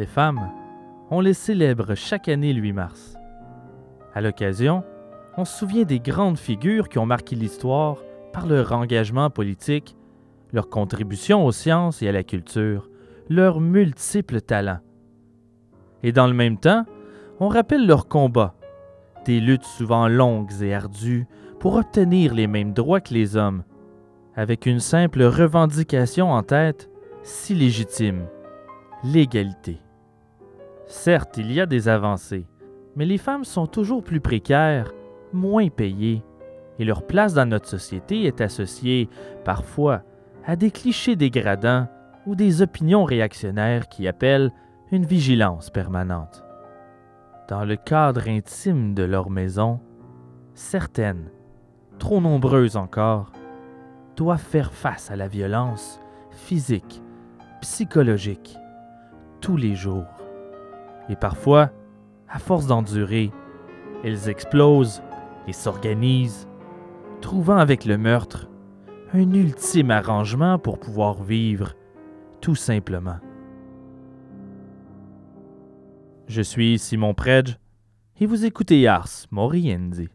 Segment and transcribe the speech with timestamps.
[0.00, 0.50] Les femmes,
[1.10, 3.18] on les célèbre chaque année le 8 mars.
[4.14, 4.82] À l'occasion,
[5.36, 7.98] on se souvient des grandes figures qui ont marqué l'histoire
[8.32, 9.94] par leur engagement politique,
[10.54, 12.88] leur contribution aux sciences et à la culture,
[13.28, 14.80] leurs multiples talents.
[16.02, 16.86] Et dans le même temps,
[17.38, 18.54] on rappelle leurs combats,
[19.26, 21.26] des luttes souvent longues et ardues
[21.58, 23.64] pour obtenir les mêmes droits que les hommes,
[24.34, 26.88] avec une simple revendication en tête,
[27.22, 28.24] si légitime,
[29.04, 29.78] l'égalité.
[30.90, 32.48] Certes, il y a des avancées,
[32.96, 34.92] mais les femmes sont toujours plus précaires,
[35.32, 36.24] moins payées,
[36.80, 39.08] et leur place dans notre société est associée,
[39.44, 40.02] parfois,
[40.44, 41.86] à des clichés dégradants
[42.26, 44.50] ou des opinions réactionnaires qui appellent
[44.90, 46.42] une vigilance permanente.
[47.48, 49.78] Dans le cadre intime de leur maison,
[50.54, 51.30] certaines,
[52.00, 53.30] trop nombreuses encore,
[54.16, 56.00] doivent faire face à la violence
[56.32, 57.00] physique,
[57.60, 58.56] psychologique,
[59.40, 60.19] tous les jours.
[61.10, 61.70] Et parfois,
[62.28, 63.30] à force d'endurer,
[64.04, 65.02] elles explosent
[65.46, 66.48] et s'organisent,
[67.20, 68.48] trouvant avec le meurtre
[69.12, 71.74] un ultime arrangement pour pouvoir vivre,
[72.40, 73.18] tout simplement.
[76.28, 77.58] Je suis Simon Predge
[78.20, 80.08] et vous écoutez Ars Moriendi.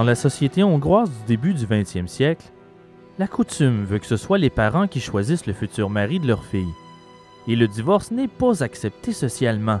[0.00, 2.46] Dans la société hongroise du début du 20e siècle,
[3.18, 6.42] la coutume veut que ce soit les parents qui choisissent le futur mari de leur
[6.42, 6.72] fille.
[7.46, 9.80] Et le divorce n'est pas accepté socialement,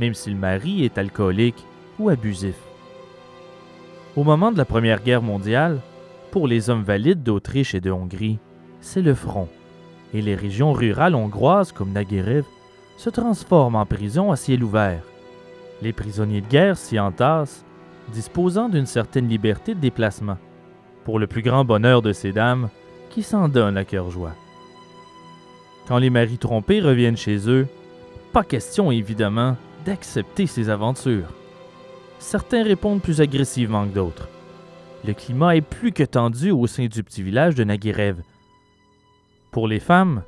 [0.00, 1.64] même si le mari est alcoolique
[2.00, 2.56] ou abusif.
[4.16, 5.80] Au moment de la Première Guerre mondiale,
[6.32, 8.40] pour les hommes valides d'Autriche et de Hongrie,
[8.80, 9.48] c'est le front,
[10.12, 12.46] et les régions rurales hongroises comme Naguerev
[12.96, 15.04] se transforment en prison à ciel ouvert.
[15.82, 17.64] Les prisonniers de guerre s'y entassent
[18.12, 20.38] disposant d'une certaine liberté de déplacement,
[21.04, 22.68] pour le plus grand bonheur de ces dames
[23.10, 24.34] qui s'en donnent à cœur joie.
[25.88, 27.66] Quand les maris trompés reviennent chez eux,
[28.32, 31.32] pas question évidemment d'accepter ces aventures.
[32.18, 34.28] Certains répondent plus agressivement que d'autres.
[35.04, 38.16] Le climat est plus que tendu au sein du petit village de Naguirev.
[39.52, 40.22] Pour les femmes,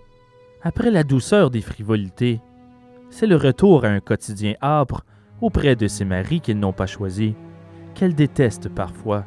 [0.62, 2.40] après la douceur des frivolités,
[3.10, 5.04] c'est le retour à un quotidien âpre
[5.40, 7.32] auprès de ces maris qu'ils n'ont pas choisis
[7.98, 9.24] qu'elles détestent parfois,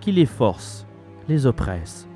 [0.00, 0.86] qui les forcent,
[1.28, 2.08] les oppressent.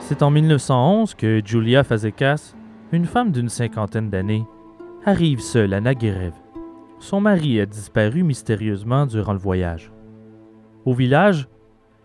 [0.00, 2.54] C'est en 1911 que Julia Fazekas,
[2.92, 4.44] une femme d'une cinquantaine d'années,
[5.06, 6.34] arrive seule à Naguerev.
[6.98, 9.90] Son mari a disparu mystérieusement durant le voyage.
[10.84, 11.48] Au village,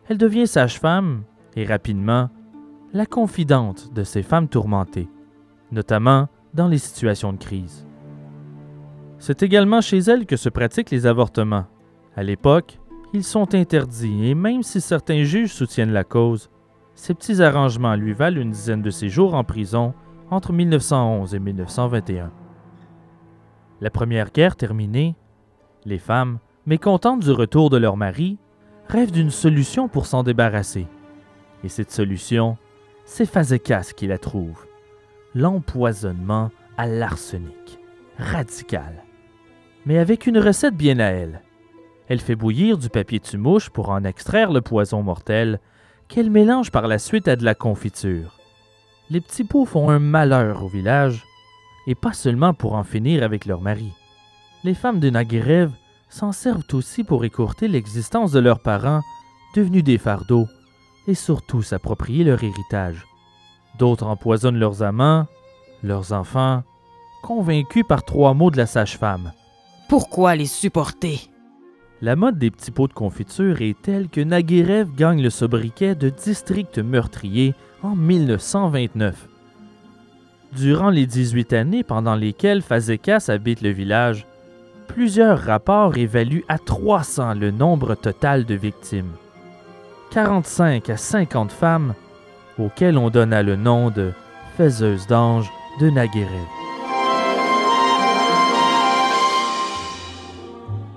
[0.07, 1.23] elle devient sage-femme
[1.57, 2.29] et rapidement
[2.93, 5.09] la confidente de ces femmes tourmentées
[5.71, 7.85] notamment dans les situations de crise.
[9.19, 11.65] C'est également chez elle que se pratiquent les avortements.
[12.15, 12.79] À l'époque,
[13.13, 16.49] ils sont interdits et même si certains juges soutiennent la cause,
[16.93, 19.93] ces petits arrangements lui valent une dizaine de séjours en prison
[20.29, 22.31] entre 1911 et 1921.
[23.81, 25.15] La Première Guerre terminée,
[25.85, 28.37] les femmes, mécontentes du retour de leur mari,
[28.87, 30.87] rêvent d'une solution pour s'en débarrasser.
[31.63, 32.57] Et cette solution,
[33.05, 34.66] c'est Fazekas qui la trouve
[35.37, 37.79] l'empoisonnement à l'arsenic.
[38.17, 39.03] Radical.
[39.85, 41.43] Mais avec une recette bien à elle.
[42.07, 45.59] Elle fait bouillir du papier tumouche pour en extraire le poison mortel
[46.07, 48.39] qu'elle mélange par la suite à de la confiture.
[49.11, 51.23] Les petits pots font un malheur au village,
[51.85, 53.93] et pas seulement pour en finir avec leur mari.
[54.63, 55.71] Les femmes de Naguerev
[56.09, 59.01] s'en servent aussi pour écourter l'existence de leurs parents,
[59.55, 60.47] devenus des fardeaux,
[61.07, 63.05] et surtout s'approprier leur héritage.
[63.77, 65.27] D'autres empoisonnent leurs amants,
[65.83, 66.63] leurs enfants,
[67.21, 69.33] convaincus par trois mots de la sage-femme.
[69.89, 71.29] Pourquoi les supporter?
[72.01, 76.09] La mode des petits pots de confiture est telle que Naguerev gagne le sobriquet de
[76.09, 79.27] district meurtrier en 1929.
[80.55, 84.27] Durant les 18 années pendant lesquelles Fazekas habite le village,
[84.87, 89.13] plusieurs rapports évaluent à 300 le nombre total de victimes.
[90.11, 91.93] 45 à 50 femmes,
[92.59, 94.11] auxquelles on donna le nom de
[94.55, 96.47] faiseuses d'anges de Naguerev.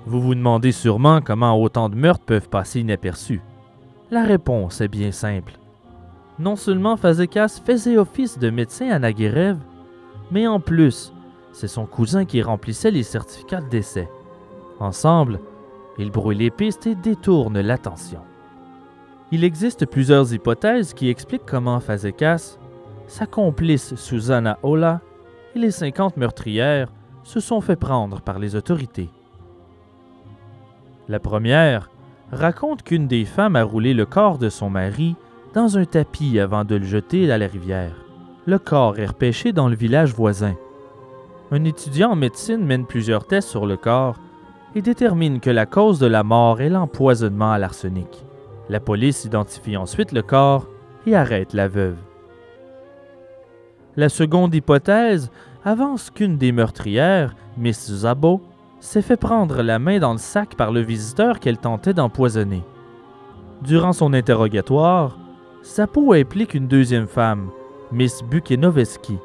[0.05, 3.41] Vous vous demandez sûrement comment autant de meurtres peuvent passer inaperçus.
[4.09, 5.53] La réponse est bien simple.
[6.37, 9.57] Non seulement Fazekas faisait office de médecin à Naguerev,
[10.31, 11.13] mais en plus,
[11.53, 14.09] c'est son cousin qui remplissait les certificats de décès.
[14.79, 15.39] Ensemble,
[15.97, 18.21] ils brouillent les pistes et détournent l'attention.
[19.33, 22.57] Il existe plusieurs hypothèses qui expliquent comment Fazekas,
[23.07, 24.99] sa complice Susanna Ola
[25.55, 26.91] et les 50 meurtrières
[27.23, 29.09] se sont fait prendre par les autorités.
[31.07, 31.89] La première
[32.31, 35.15] raconte qu'une des femmes a roulé le corps de son mari
[35.53, 37.95] dans un tapis avant de le jeter à la rivière.
[38.45, 40.55] Le corps est repêché dans le village voisin.
[41.51, 44.17] Un étudiant en médecine mène plusieurs tests sur le corps
[44.75, 48.25] et détermine que la cause de la mort est l'empoisonnement à l'arsenic.
[48.71, 50.65] La police identifie ensuite le corps
[51.05, 51.97] et arrête la veuve.
[53.97, 55.29] La seconde hypothèse
[55.65, 58.39] avance qu'une des meurtrières, Miss Zabo,
[58.79, 62.63] s'est fait prendre la main dans le sac par le visiteur qu'elle tentait d'empoisonner.
[63.61, 65.19] Durant son interrogatoire,
[65.63, 67.49] sa peau implique une deuxième femme,
[67.91, 69.17] Miss Bukenoveski,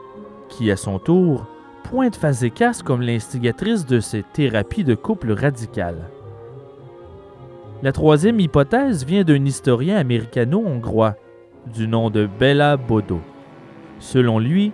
[0.49, 1.47] qui à son tour
[1.85, 6.11] pointe Fazekas comme l'instigatrice de ces thérapies de couple radicales.
[7.83, 11.15] La troisième hypothèse vient d'un historien américano-hongrois
[11.75, 13.21] du nom de Bella Bodo.
[13.99, 14.73] Selon lui,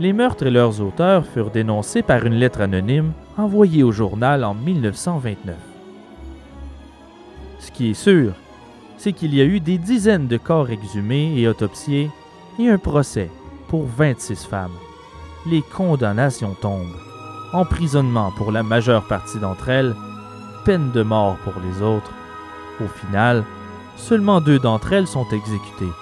[0.00, 4.52] les meurtres et leurs auteurs furent dénoncés par une lettre anonyme envoyée au journal en
[4.52, 5.56] 1929.
[7.58, 8.34] Ce qui est sûr,
[8.98, 12.10] c'est qu'il y a eu des dizaines de corps exhumés et autopsiés
[12.58, 13.30] et un procès
[13.68, 14.76] pour 26 femmes.
[15.46, 16.96] Les condamnations tombent.
[17.54, 19.94] Emprisonnement pour la majeure partie d'entre elles,
[20.66, 22.12] peine de mort pour les autres.
[22.80, 23.44] Au final,
[23.96, 25.92] seulement deux d'entre elles sont exécutées.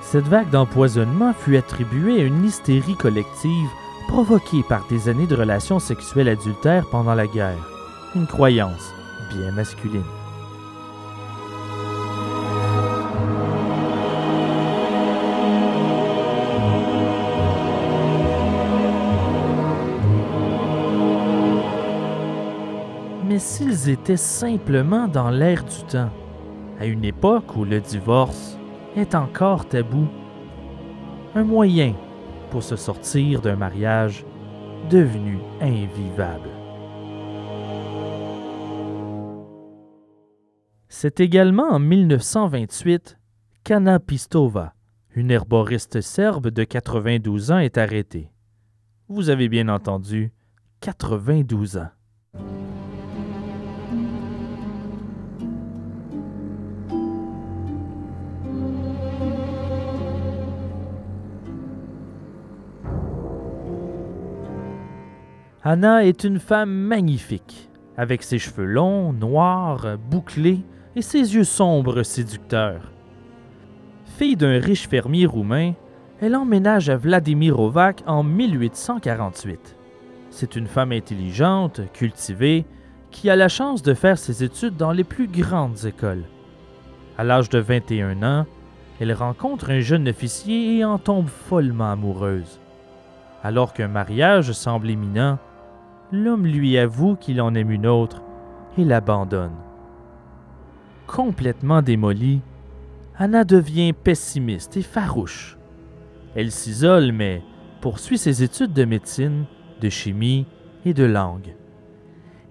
[0.00, 3.68] Cette vague d'empoisonnement fut attribuée à une hystérie collective
[4.08, 7.68] provoquée par des années de relations sexuelles adultères pendant la guerre.
[8.14, 8.94] Une croyance
[9.30, 10.02] bien masculine.
[23.88, 26.10] Étaient simplement dans l'air du temps,
[26.78, 28.58] à une époque où le divorce
[28.94, 30.06] est encore tabou,
[31.34, 31.94] un moyen
[32.50, 34.26] pour se sortir d'un mariage
[34.90, 36.50] devenu invivable.
[40.90, 43.16] C'est également en 1928
[43.64, 44.74] qu'Anna Pistova,
[45.14, 48.30] une herboriste serbe de 92 ans, est arrêtée.
[49.08, 50.30] Vous avez bien entendu,
[50.80, 51.88] 92 ans.
[65.70, 70.64] Anna est une femme magnifique, avec ses cheveux longs, noirs, bouclés
[70.96, 72.90] et ses yeux sombres séducteurs.
[74.16, 75.74] Fille d'un riche fermier roumain,
[76.22, 79.76] elle emménage à Vladimirovac en 1848.
[80.30, 82.64] C'est une femme intelligente, cultivée,
[83.10, 86.24] qui a la chance de faire ses études dans les plus grandes écoles.
[87.18, 88.46] À l'âge de 21 ans,
[89.00, 92.58] elle rencontre un jeune officier et en tombe follement amoureuse.
[93.44, 95.38] Alors qu'un mariage semble imminent,
[96.12, 98.22] l'homme lui avoue qu'il en aime une autre
[98.76, 99.56] et l'abandonne.
[101.06, 102.40] Complètement démolie,
[103.16, 105.58] Anna devient pessimiste et farouche.
[106.34, 107.42] Elle s'isole mais
[107.80, 109.44] poursuit ses études de médecine,
[109.80, 110.46] de chimie
[110.84, 111.54] et de langue.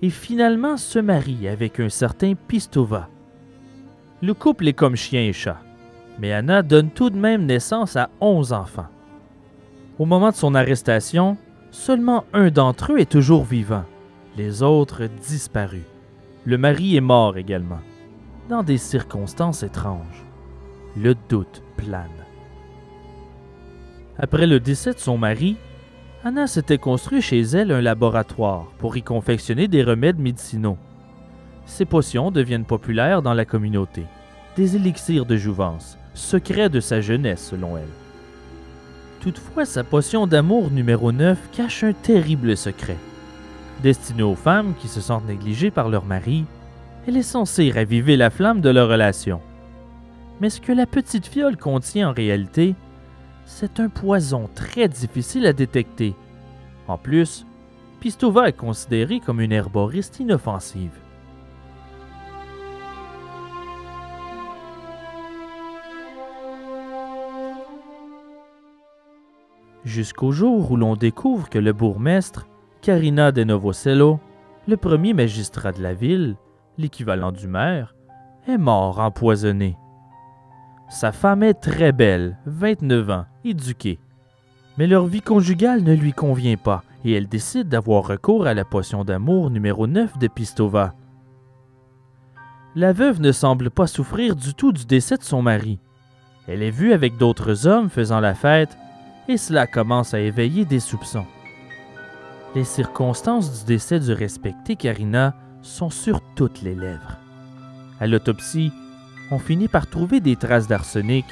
[0.02, 3.10] Et finalement se marie avec un certain Pistova.
[4.22, 5.60] Le couple est comme chien et chat,
[6.20, 8.88] mais Anna donne tout de même naissance à onze enfants.
[10.00, 11.38] Au moment de son arrestation,
[11.72, 13.84] Seulement un d'entre eux est toujours vivant,
[14.38, 15.84] les autres disparus.
[16.46, 17.82] Le mari est mort également,
[18.50, 20.26] dans des circonstances étranges.
[20.96, 22.08] Le doute plane.
[24.18, 25.58] Après le décès de son mari,
[26.24, 30.78] Anna s'était construit chez elle un laboratoire pour y confectionner des remèdes médicinaux.
[31.66, 34.06] Ces potions deviennent populaires dans la communauté,
[34.56, 38.07] des élixirs de jouvence, secret de sa jeunesse selon elle.
[39.28, 42.96] Toutefois, sa potion d'amour numéro 9 cache un terrible secret.
[43.84, 46.46] Destinée aux femmes qui se sentent négligées par leur mari,
[47.06, 49.42] elle est censée raviver la flamme de leur relation.
[50.40, 52.74] Mais ce que la petite fiole contient en réalité,
[53.44, 56.16] c'est un poison très difficile à détecter.
[56.88, 57.46] En plus,
[58.00, 60.98] Pistova est considérée comme une herboriste inoffensive.
[69.88, 72.46] Jusqu'au jour où l'on découvre que le bourgmestre,
[72.82, 74.20] Carina de Novosello,
[74.68, 76.36] le premier magistrat de la ville,
[76.78, 77.96] l'équivalent du maire,
[78.50, 79.78] est mort empoisonné.
[80.90, 83.98] Sa femme est très belle, 29 ans, éduquée.
[84.78, 88.66] Mais leur vie conjugale ne lui convient pas et elle décide d'avoir recours à la
[88.66, 90.96] potion d'amour numéro 9 de Pistova.
[92.76, 95.80] La veuve ne semble pas souffrir du tout du décès de son mari.
[96.46, 98.78] Elle est vue avec d'autres hommes faisant la fête
[99.28, 101.26] et cela commence à éveiller des soupçons.
[102.56, 107.18] Les circonstances du décès du respecté Karina sont sur toutes les lèvres.
[108.00, 108.72] À l'autopsie,
[109.32, 111.26] on finit par trouver des traces d'arsenic.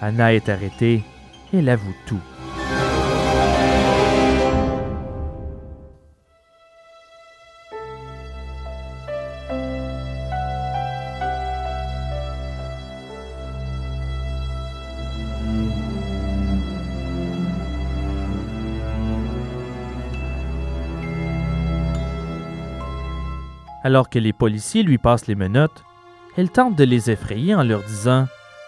[0.00, 1.04] Anna est arrêtée.
[1.52, 2.20] Elle avoue tout.
[23.88, 25.82] Alors que les policiers lui passent les menottes,
[26.36, 28.26] elle tente de les effrayer en leur disant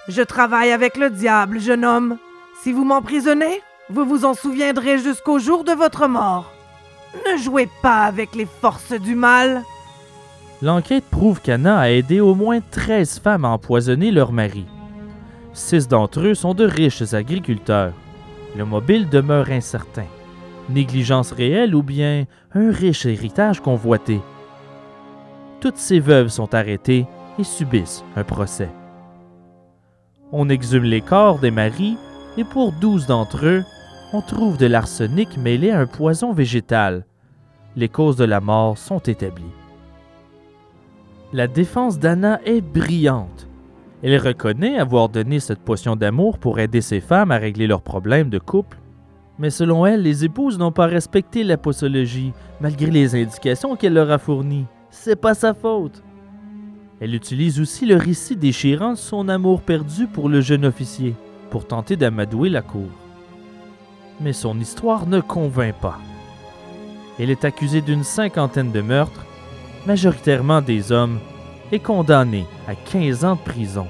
[0.09, 2.17] Je travaille avec le diable, jeune homme.
[2.63, 3.61] Si vous m'emprisonnez,
[3.91, 6.51] vous vous en souviendrez jusqu'au jour de votre mort.
[7.31, 9.63] Ne jouez pas avec les forces du mal.
[10.63, 14.65] L'enquête prouve qu'Anna a aidé au moins 13 femmes à empoisonner leur mari.
[15.53, 17.93] Six d'entre eux sont de riches agriculteurs.
[18.57, 20.07] Le mobile demeure incertain.
[20.71, 22.25] Négligence réelle ou bien
[22.55, 24.23] un riche héritage convoité?
[25.61, 27.07] Toutes ces veuves sont arrêtées
[27.39, 28.71] et subissent un procès.
[30.33, 31.99] On exhume les corps des maris
[32.39, 33.65] et pour douze d'entre eux,
[34.15, 37.05] on trouve de l'arsenic mêlé à un poison végétal.
[37.77, 39.45] Les causes de la mort sont établies.
[41.33, 43.47] La défense d'Anna est brillante.
[44.03, 48.31] Elle reconnaît avoir donné cette potion d'amour pour aider ses femmes à régler leurs problèmes
[48.31, 48.79] de couple.
[49.39, 54.11] Mais selon elle, les épouses n'ont pas respecté la posologie, malgré les indications qu'elle leur
[54.11, 54.67] a fournies.
[54.91, 56.03] C'est pas sa faute.
[57.01, 61.15] Elle utilise aussi le récit déchirant de son amour perdu pour le jeune officier,
[61.51, 62.91] pour tenter d'amadouer la cour.
[64.21, 65.99] Mais son histoire ne convainc pas.
[67.19, 69.25] Elle est accusée d'une cinquantaine de meurtres,
[69.87, 71.19] majoritairement des hommes,
[71.73, 73.87] et condamnée à 15 ans de prison,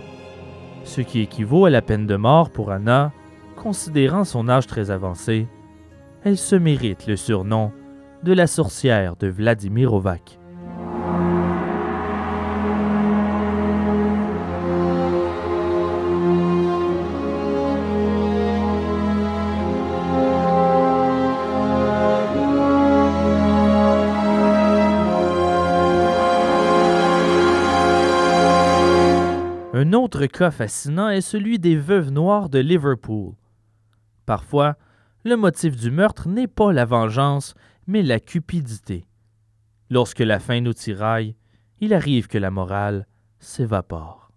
[0.85, 3.12] ce qui équivaut à la peine de mort pour Anna,
[3.57, 5.49] considérant son âge très avancé.
[6.23, 7.73] Elle se mérite le surnom
[8.23, 9.95] de la sorcière de Vladimir
[30.21, 33.33] autre cas fascinant est celui des veuves noires de Liverpool.
[34.27, 34.77] Parfois,
[35.25, 37.55] le motif du meurtre n'est pas la vengeance,
[37.87, 39.07] mais la cupidité.
[39.89, 41.37] Lorsque la faim nous tiraille,
[41.81, 43.07] il arrive que la morale
[43.39, 44.31] s'évapore.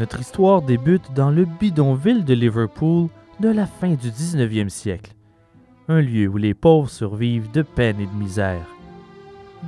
[0.00, 5.12] Notre histoire débute dans le bidonville de Liverpool de la fin du 19e siècle,
[5.88, 8.64] un lieu où les pauvres survivent de peine et de misère.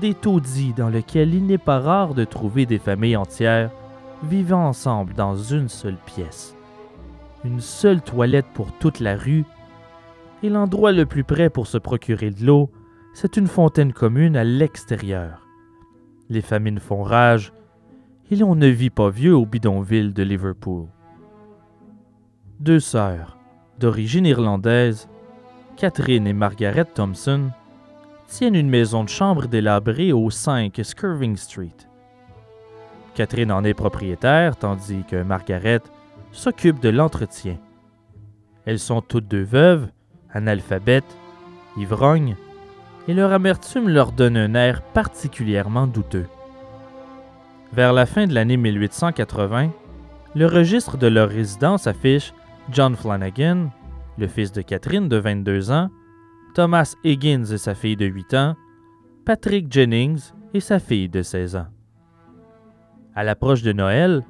[0.01, 3.71] Des taudis dans lesquels il n'est pas rare de trouver des familles entières
[4.23, 6.57] vivant ensemble dans une seule pièce.
[7.45, 9.45] Une seule toilette pour toute la rue,
[10.43, 12.71] et l'endroit le plus près pour se procurer de l'eau,
[13.13, 15.47] c'est une fontaine commune à l'extérieur.
[16.31, 17.53] Les famines font rage,
[18.31, 20.87] et l'on ne vit pas vieux au bidonville de Liverpool.
[22.61, 23.39] Deux sœurs,
[23.79, 25.09] d'origine irlandaise,
[25.77, 27.51] Catherine et Margaret Thompson,
[28.29, 31.77] tiennent une maison de chambre délabrée au 5 Skirving Street.
[33.15, 35.83] Catherine en est propriétaire, tandis que Margaret
[36.31, 37.59] s'occupe de l'entretien.
[38.65, 39.89] Elles sont toutes deux veuves,
[40.33, 41.17] analphabètes,
[41.77, 42.37] ivrognes,
[43.09, 46.27] et leur amertume leur donne un air particulièrement douteux.
[47.73, 49.71] Vers la fin de l'année 1880,
[50.35, 52.35] le registre de leur résidence affiche
[52.71, 53.71] John Flanagan,
[54.19, 55.89] le fils de Catherine de 22 ans,
[56.55, 58.57] Thomas Higgins et sa fille de 8 ans,
[59.25, 61.69] Patrick Jennings et sa fille de 16 ans.
[63.15, 64.23] À l'approche de Noël,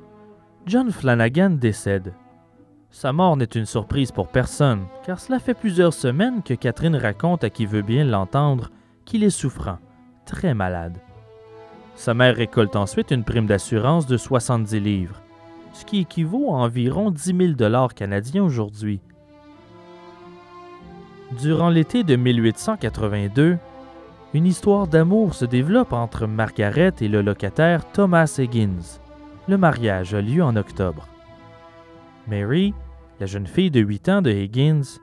[0.67, 2.15] John Flanagan décède.
[2.91, 7.43] Sa mort n'est une surprise pour personne, car cela fait plusieurs semaines que Catherine raconte
[7.43, 8.71] à qui veut bien l'entendre
[9.05, 9.79] qu'il est souffrant,
[10.27, 10.99] très malade.
[11.95, 15.23] Sa mère récolte ensuite une prime d'assurance de 70 livres,
[15.73, 19.01] ce qui équivaut à environ 10 000 dollars canadiens aujourd'hui.
[21.41, 23.59] Durant l'été de 1882,
[24.35, 29.01] une histoire d'amour se développe entre Margaret et le locataire Thomas Higgins.
[29.47, 31.07] Le mariage a lieu en octobre.
[32.29, 32.75] Mary,
[33.21, 34.99] la jeune fille de 8 ans de Higgins,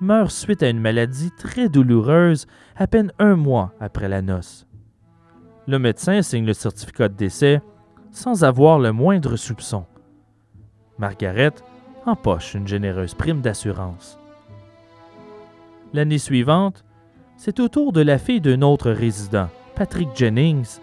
[0.00, 4.67] meurt suite à une maladie très douloureuse à peine un mois après la noce.
[5.68, 7.60] Le médecin signe le certificat de décès
[8.10, 9.84] sans avoir le moindre soupçon.
[10.98, 11.52] Margaret
[12.06, 14.18] empoche une généreuse prime d'assurance.
[15.92, 16.86] L'année suivante,
[17.36, 20.78] c'est au tour de la fille d'un autre résident, Patrick Jennings,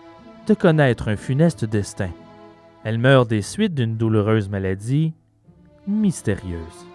[0.45, 2.11] de connaître un funeste destin.
[2.83, 5.13] Elle meurt des suites d'une douloureuse maladie
[5.87, 6.85] mystérieuse.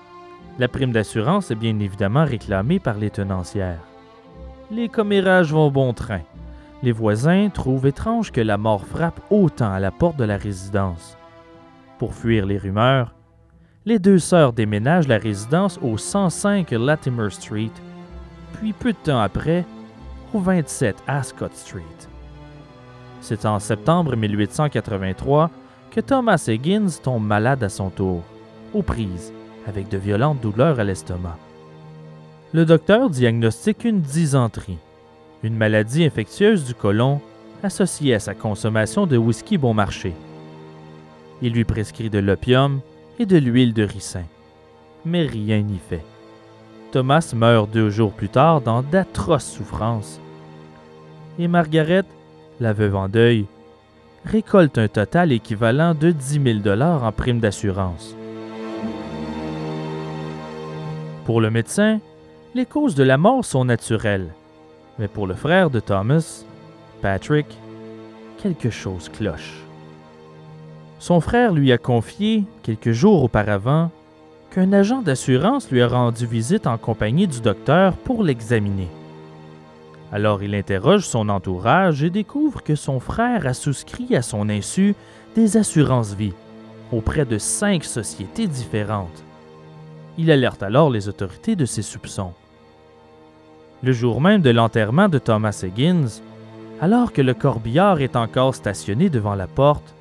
[0.60, 3.82] La prime d'assurance est bien évidemment réclamée par les tenancières.
[4.70, 6.20] Les commérages vont bon train.
[6.82, 11.18] Les voisins trouvent étrange que la mort frappe autant à la porte de la résidence.
[11.98, 13.14] Pour fuir les rumeurs,
[13.84, 17.72] les deux sœurs déménagent la résidence au 105 Latimer Street,
[18.54, 19.66] puis peu de temps après,
[20.32, 21.82] au 27 Ascot Street.
[23.20, 25.50] C'est en septembre 1883
[25.90, 28.22] que Thomas Higgins tombe malade à son tour,
[28.72, 29.32] aux prises,
[29.66, 31.36] avec de violentes douleurs à l'estomac.
[32.52, 34.78] Le docteur diagnostique une dysenterie,
[35.42, 37.20] une maladie infectieuse du côlon
[37.62, 40.14] associée à sa consommation de whisky bon marché.
[41.42, 42.80] Il lui prescrit de l'opium
[43.18, 44.24] et de l'huile de ricin,
[45.04, 46.04] mais rien n'y fait.
[46.92, 50.20] Thomas meurt deux jours plus tard dans d'atroces souffrances.
[51.38, 52.04] Et Margaret,
[52.58, 53.46] la veuve en deuil,
[54.24, 58.14] récolte un total équivalent de 10 000 dollars en prime d'assurance.
[61.24, 62.00] Pour le médecin,
[62.54, 64.34] les causes de la mort sont naturelles,
[65.00, 66.44] mais pour le frère de Thomas,
[67.00, 67.46] Patrick,
[68.40, 69.64] quelque chose cloche.
[70.98, 73.90] Son frère lui a confié, quelques jours auparavant,
[74.50, 78.88] qu'un agent d'assurance lui a rendu visite en compagnie du docteur pour l'examiner.
[80.12, 84.94] Alors il interroge son entourage et découvre que son frère a souscrit à son insu
[85.34, 86.34] des assurances-vie
[86.92, 89.24] auprès de cinq sociétés différentes.
[90.18, 92.34] Il alerte alors les autorités de ses soupçons.
[93.82, 96.20] Le jour même de l'enterrement de Thomas Higgins,
[96.82, 99.94] alors que le corbillard est encore stationné devant la porte,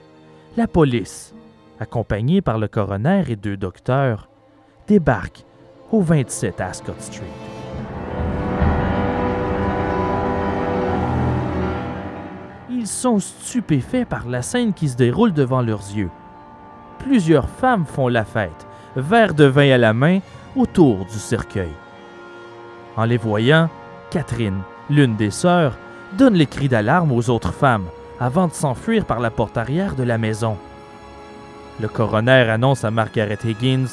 [0.58, 1.34] la police,
[1.80, 4.28] accompagnée par le coroner et deux docteurs,
[4.86, 5.46] débarque
[5.94, 7.24] au 27 Ascot Street.
[12.70, 16.12] Ils sont stupéfaits par la scène qui se déroule devant leurs yeux.
[16.98, 20.20] Plusieurs femmes font la fête, verre de vin à la main,
[20.58, 21.72] autour du cercueil.
[23.00, 23.70] En les voyant,
[24.12, 24.60] Catherine,
[24.90, 25.78] l'une des sœurs,
[26.18, 27.86] donne les cris d'alarme aux autres femmes
[28.20, 30.58] avant de s'enfuir par la porte arrière de la maison.
[31.80, 33.88] Le coroner annonce à Margaret Higgins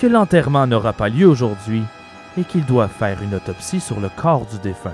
[0.00, 1.82] que l'enterrement n'aura pas lieu aujourd'hui
[2.38, 4.90] et qu'ils doivent faire une autopsie sur le corps du défunt.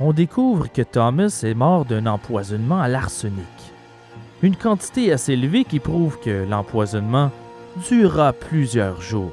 [0.00, 3.57] On découvre que Thomas est mort d'un empoisonnement à l'arsenic,
[4.42, 7.30] une quantité assez élevée qui prouve que l'empoisonnement
[7.88, 9.32] durera plusieurs jours.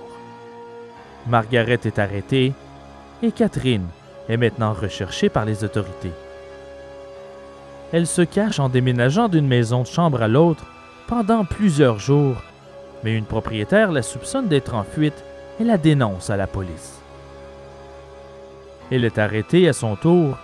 [1.27, 2.53] Margaret est arrêtée
[3.21, 3.87] et Catherine
[4.29, 6.11] est maintenant recherchée par les autorités.
[7.91, 10.65] Elle se cache en déménageant d'une maison de chambre à l'autre
[11.07, 12.41] pendant plusieurs jours,
[13.03, 15.23] mais une propriétaire la soupçonne d'être en fuite
[15.59, 16.99] et la dénonce à la police.
[18.91, 20.37] Elle est arrêtée à son tour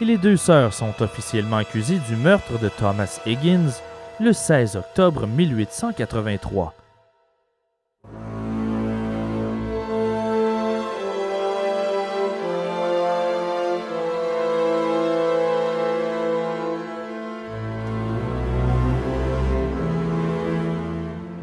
[0.00, 3.72] et les deux sœurs sont officiellement accusées du meurtre de Thomas Higgins
[4.20, 6.74] le 16 octobre 1883.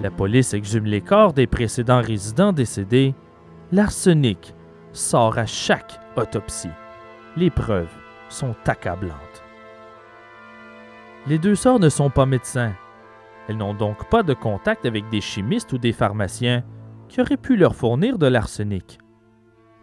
[0.01, 3.13] La police exhume les corps des précédents résidents décédés.
[3.71, 4.55] L'arsenic
[4.93, 6.69] sort à chaque autopsie.
[7.38, 7.93] Les preuves
[8.29, 9.30] sont accablantes.
[11.27, 12.73] Les deux sœurs ne sont pas médecins.
[13.47, 16.63] Elles n'ont donc pas de contact avec des chimistes ou des pharmaciens
[17.10, 18.99] qui auraient pu leur fournir de l'arsenic.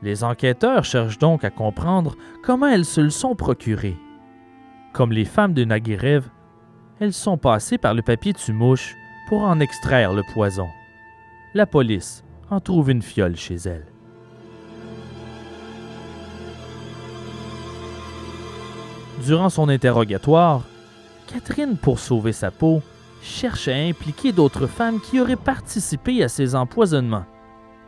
[0.03, 3.97] Les enquêteurs cherchent donc à comprendre comment elles se le sont procurées.
[4.93, 6.29] Comme les femmes de Naguirev,
[6.99, 8.97] elles sont passées par le papier tue-mouche
[9.29, 10.69] pour en extraire le poison.
[11.55, 13.87] La police en trouve une fiole chez elles.
[19.25, 20.63] Durant son interrogatoire,
[21.33, 22.83] Catherine, pour sauver sa peau,
[23.23, 27.27] cherche à impliquer d'autres femmes qui auraient participé à ces empoisonnements.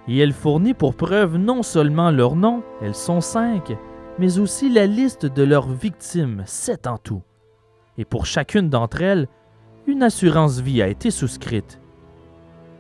[0.09, 3.77] Et elle fournit pour preuve non seulement leurs noms, elles sont cinq,
[4.19, 7.23] mais aussi la liste de leurs victimes, sept en tout.
[7.97, 9.29] Et pour chacune d'entre elles,
[9.87, 11.81] une assurance vie a été souscrite.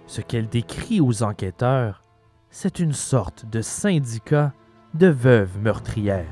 [0.07, 2.03] Ce qu'elle décrit aux enquêteurs,
[2.51, 4.53] c'est une sorte de syndicat
[4.94, 6.27] de veuves meurtrières.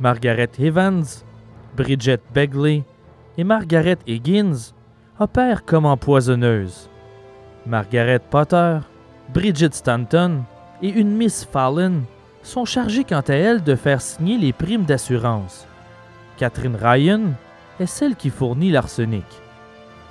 [0.00, 1.04] Margaret Evans,
[1.78, 2.82] Bridget Begley
[3.36, 4.74] et Margaret Higgins
[5.20, 6.90] opèrent comme empoisonneuses.
[7.66, 8.78] Margaret Potter,
[9.32, 10.42] Bridget Stanton
[10.82, 12.02] et une Miss Fallon
[12.42, 15.68] sont chargées quant à elles de faire signer les primes d'assurance.
[16.36, 17.34] Catherine Ryan
[17.78, 19.26] est celle qui fournit l'arsenic.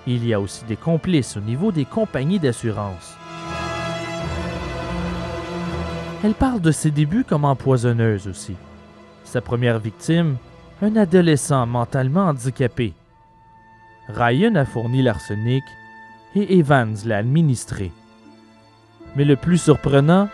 [0.06, 3.17] Il y a aussi des complices au niveau des compagnies d'assurance.
[6.23, 8.56] Elle parle de ses débuts comme empoisonneuse aussi.
[9.25, 10.38] Sa première victime,
[10.82, 12.94] un adolescent mentalement handicapé.
[14.10, 15.63] Ryan a fourni l'arsenic
[16.36, 17.92] et Evans l'a administré.
[19.16, 20.30] Mais le plus surprenant,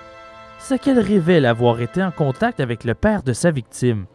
[0.59, 4.05] c'est qu'elle révèle avoir été en contact avec le père de sa victime.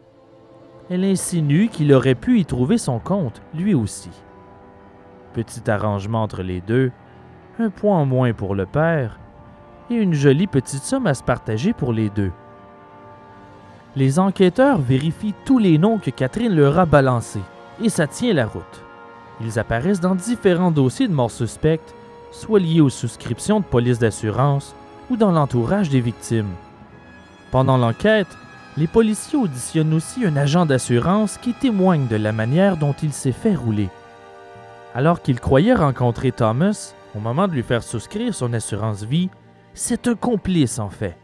[0.89, 4.11] Elle insinue qu'il aurait pu y trouver son compte, lui aussi.
[5.33, 6.91] Petit arrangement entre les deux,
[7.59, 9.19] un point en moins pour le père
[9.89, 12.31] et une jolie petite somme à se partager pour les deux
[13.95, 17.41] les enquêteurs vérifient tous les noms que Catherine leur a balancés,
[17.81, 18.83] et ça tient la route.
[19.41, 21.95] Ils apparaissent dans différents dossiers de morts suspectes,
[22.31, 24.75] soit liés aux souscriptions de police d'assurance
[25.09, 26.53] ou dans l'entourage des victimes.
[27.51, 28.27] Pendant l'enquête,
[28.77, 33.31] les policiers auditionnent aussi un agent d'assurance qui témoigne de la manière dont il s'est
[33.31, 33.89] fait rouler.
[34.93, 39.29] Alors qu'il croyait rencontrer Thomas, au moment de lui faire souscrire son assurance vie,
[39.73, 41.17] c'est un complice en fait.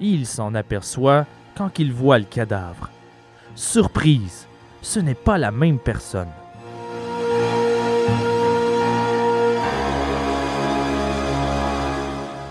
[0.00, 1.24] il s'en aperçoit
[1.56, 2.90] quand il voit le cadavre.
[3.54, 4.46] Surprise,
[4.82, 6.28] ce n'est pas la même personne.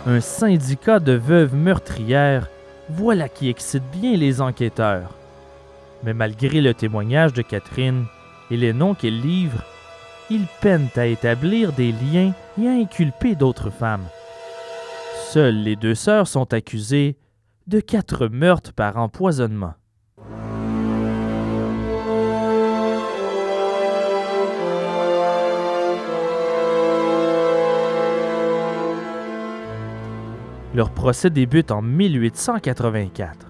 [0.06, 2.50] Un syndicat de veuves meurtrières,
[2.90, 5.16] voilà qui excite bien les enquêteurs.
[6.04, 8.06] Mais malgré le témoignage de Catherine
[8.52, 9.64] et les noms qu'elle livre,
[10.30, 14.06] ils peinent à établir des liens et à inculper d'autres femmes.
[15.30, 17.16] Seules les deux sœurs sont accusées
[17.68, 19.74] de quatre meurtres par empoisonnement.
[30.76, 33.48] Leur procès débute en 1884.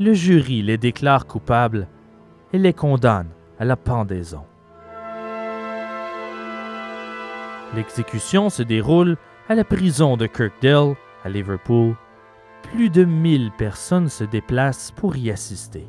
[0.00, 1.86] Le jury les déclare coupables
[2.52, 4.42] et les condamne à la pendaison.
[7.74, 9.16] L'exécution se déroule
[9.48, 11.94] à la prison de Kirkdale, à Liverpool,
[12.72, 15.86] plus de 1000 personnes se déplacent pour y assister.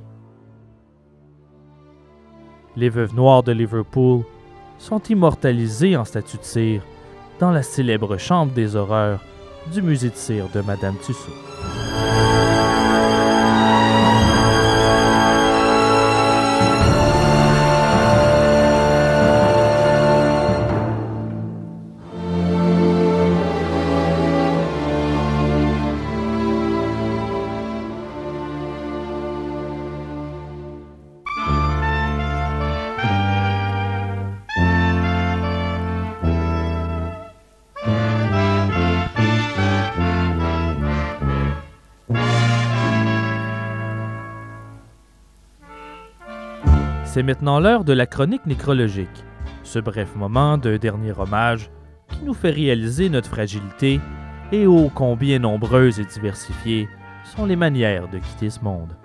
[2.75, 4.23] Les veuves noires de Liverpool
[4.77, 6.81] sont immortalisées en statue de cire
[7.39, 9.23] dans la célèbre chambre des horreurs
[9.73, 11.33] du musée de cire de Madame Tussaud.
[47.17, 49.25] C'est maintenant l'heure de la chronique nécrologique,
[49.63, 51.71] ce bref moment d'un dernier hommage
[52.09, 53.99] qui nous fait réaliser notre fragilité
[54.51, 56.87] et ô combien nombreuses et diversifiées
[57.23, 58.95] sont les manières de quitter ce monde.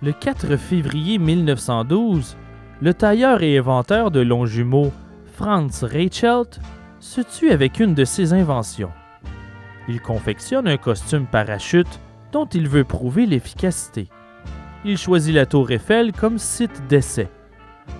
[0.00, 2.38] Le 4 février 1912,
[2.80, 4.92] le tailleur et inventeur de longs jumeaux
[5.34, 6.58] Franz Reichelt
[7.00, 8.92] se tue avec une de ses inventions,
[9.88, 14.08] il confectionne un costume parachute dont il veut prouver l'efficacité.
[14.84, 17.28] Il choisit la tour Eiffel comme site d'essai.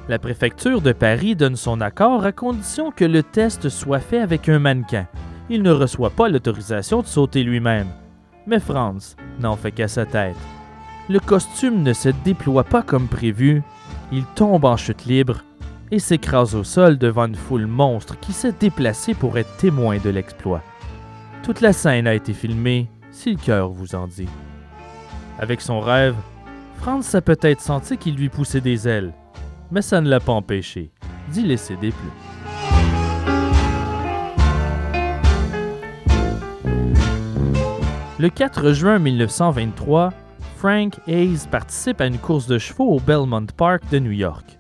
[0.09, 4.49] La préfecture de Paris donne son accord à condition que le test soit fait avec
[4.49, 5.07] un mannequin.
[5.51, 7.89] Il ne reçoit pas l'autorisation de sauter lui-même.
[8.47, 10.37] Mais Franz n'en fait qu'à sa tête.
[11.09, 13.63] Le costume ne se déploie pas comme prévu.
[14.13, 15.43] Il tombe en chute libre
[15.91, 20.11] et s'écrase au sol devant une foule monstre qui s'est déplacée pour être témoin de
[20.11, 20.63] l'exploit.
[21.43, 24.29] Toute la scène a été filmée si le cœur vous en dit.
[25.39, 26.17] Avec son rêve,
[26.81, 29.13] Franz a peut-être senti qu'il lui poussait des ailes,
[29.71, 30.91] mais ça ne l'a pas empêché
[31.31, 32.11] d'y laisser des plumes.
[38.19, 40.13] Le 4 juin 1923,
[40.57, 44.59] Frank Hayes participe à une course de chevaux au Belmont Park de New York.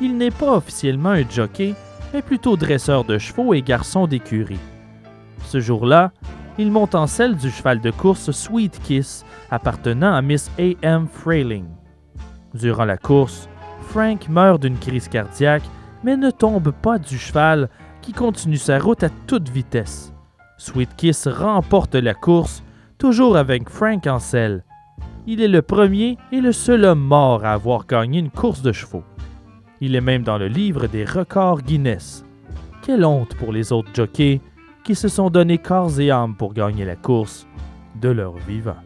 [0.00, 1.74] Il n'est pas officiellement un jockey,
[2.14, 4.60] mais plutôt dresseur de chevaux et garçon d'écurie.
[5.44, 6.12] Ce jour-là,
[6.58, 11.06] il monte en selle du cheval de course Sweet Kiss appartenant à Miss A.M.
[11.06, 11.66] Frayling.
[12.54, 13.48] Durant la course,
[13.82, 15.62] Frank meurt d'une crise cardiaque,
[16.02, 17.68] mais ne tombe pas du cheval
[18.02, 20.12] qui continue sa route à toute vitesse.
[20.58, 22.62] Sweet Kiss remporte la course,
[22.98, 24.64] toujours avec Frank en selle.
[25.26, 28.72] Il est le premier et le seul homme mort à avoir gagné une course de
[28.72, 29.04] chevaux.
[29.80, 32.24] Il est même dans le livre des records Guinness.
[32.82, 34.40] Quelle honte pour les autres jockeys
[34.88, 37.46] qui se sont donnés corps et âme pour gagner la course
[38.00, 38.78] de leur vivant.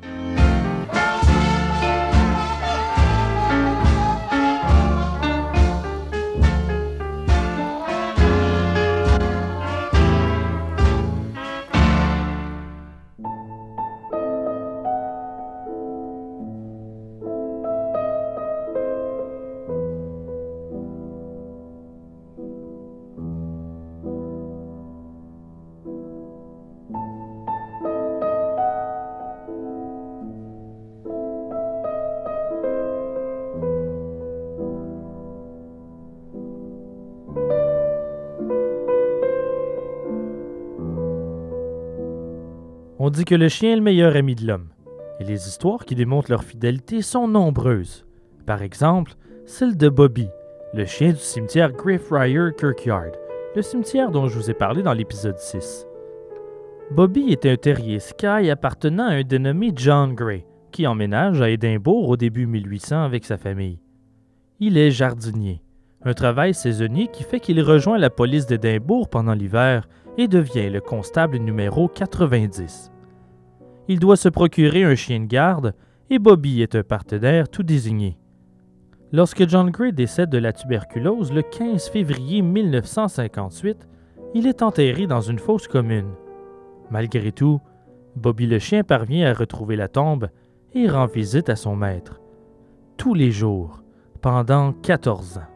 [43.13, 44.69] Dit que le chien est le meilleur ami de l'homme,
[45.21, 48.07] et les histoires qui démontrent leur fidélité sont nombreuses.
[48.47, 49.13] Par exemple,
[49.45, 50.29] celle de Bobby,
[50.73, 53.13] le chien du cimetière Greyfriars Kirkyard,
[53.55, 55.87] le cimetière dont je vous ai parlé dans l'épisode 6.
[56.91, 62.09] Bobby était un terrier Sky appartenant à un dénommé John Gray, qui emménage à Édimbourg
[62.09, 63.79] au début 1800 avec sa famille.
[64.59, 65.63] Il est jardinier,
[66.03, 70.81] un travail saisonnier qui fait qu'il rejoint la police d'Édimbourg pendant l'hiver et devient le
[70.81, 72.92] constable numéro 90
[73.89, 75.75] il doit se procurer un chien de garde
[76.11, 78.19] et Bobby est un partenaire tout désigné.
[79.13, 83.89] Lorsque John Gray décède de la tuberculose le 15 février 1958,
[84.35, 86.15] il est enterré dans une fosse commune.
[86.91, 87.61] Malgré tout,
[88.17, 90.29] Bobby le chien parvient à retrouver la tombe
[90.75, 92.21] et rend visite à son maître.
[92.97, 93.83] Tous les jours,
[94.21, 95.53] pendant 14 ans.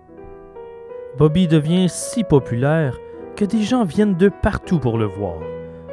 [1.17, 2.99] Bobby devient si populaire
[3.37, 5.39] que des gens viennent de partout pour le voir.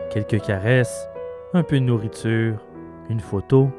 [0.10, 1.08] Quelques caresses,
[1.54, 2.66] un peu de nourriture,
[3.10, 3.70] une photo.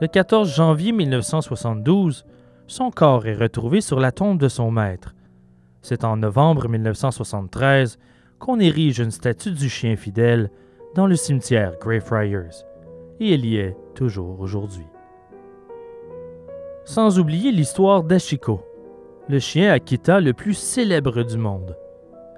[0.00, 2.24] Le 14 janvier 1972,
[2.66, 5.14] son corps est retrouvé sur la tombe de son maître.
[5.82, 7.98] C'est en novembre 1973
[8.38, 10.50] qu'on érige une statue du chien fidèle
[10.94, 12.64] dans le cimetière Greyfriars,
[13.20, 14.86] et elle y est toujours aujourd'hui.
[16.86, 18.62] Sans oublier l'histoire d'Ashiko,
[19.28, 21.76] le chien Akita le plus célèbre du monde.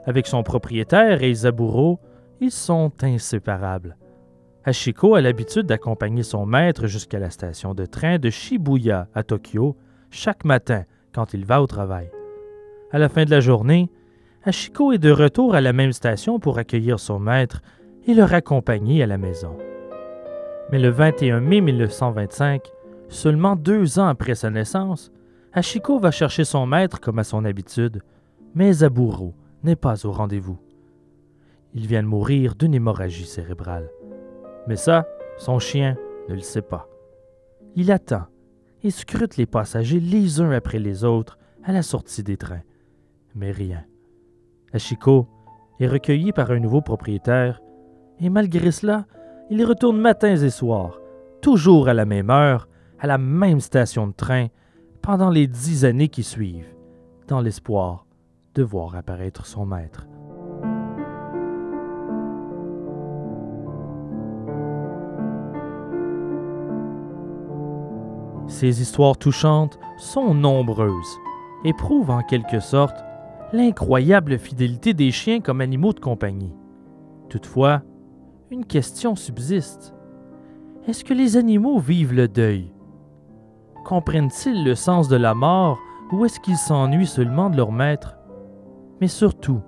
[0.07, 2.01] Avec son propriétaire Eisaburo,
[2.41, 3.97] ils sont inséparables.
[4.65, 9.77] Hachiko a l'habitude d'accompagner son maître jusqu'à la station de train de Shibuya à Tokyo
[10.11, 12.11] chaque matin quand il va au travail.
[12.91, 13.91] À la fin de la journée,
[14.45, 17.63] Hachiko est de retour à la même station pour accueillir son maître
[18.07, 19.57] et le raccompagner à la maison.
[20.71, 22.63] Mais le 21 mai 1925,
[23.09, 25.13] seulement deux ans après sa naissance,
[25.53, 28.03] Hachiko va chercher son maître comme à son habitude,
[28.55, 30.59] mais Zaburo n'est pas au rendez-vous
[31.75, 33.91] il vient de mourir d'une hémorragie cérébrale.
[34.67, 35.07] Mais ça,
[35.39, 35.97] son chien
[36.29, 36.89] ne le sait pas.
[37.75, 38.27] Il attend
[38.83, 42.63] et scrute les passagers les uns après les autres à la sortie des trains.
[43.35, 43.85] Mais rien.
[44.73, 45.29] Ashiko
[45.81, 47.61] est recueilli par un nouveau propriétaire
[48.21, 49.07] et malgré cela,
[49.51, 50.99] il retourne matins et soirs,
[51.43, 54.49] toujours à la même heure, à la même station de train,
[55.03, 56.75] pendant les dix années qui suivent,
[57.29, 58.07] dans l'espoir
[58.55, 60.07] de voir apparaître son maître.
[68.49, 71.19] Ces histoires touchantes sont nombreuses
[71.65, 72.97] et prouvent en quelque sorte
[73.53, 76.55] l'incroyable fidélité des chiens comme animaux de compagnie.
[77.29, 77.83] Toutefois,
[78.51, 79.95] une question subsiste.
[80.87, 82.73] Est-ce que les animaux vivent le deuil?
[83.85, 85.79] Comprennent-ils le sens de la mort
[86.13, 88.17] ou est-ce qu'ils s'ennuient seulement de leur maître?
[89.01, 89.61] Mais surtout,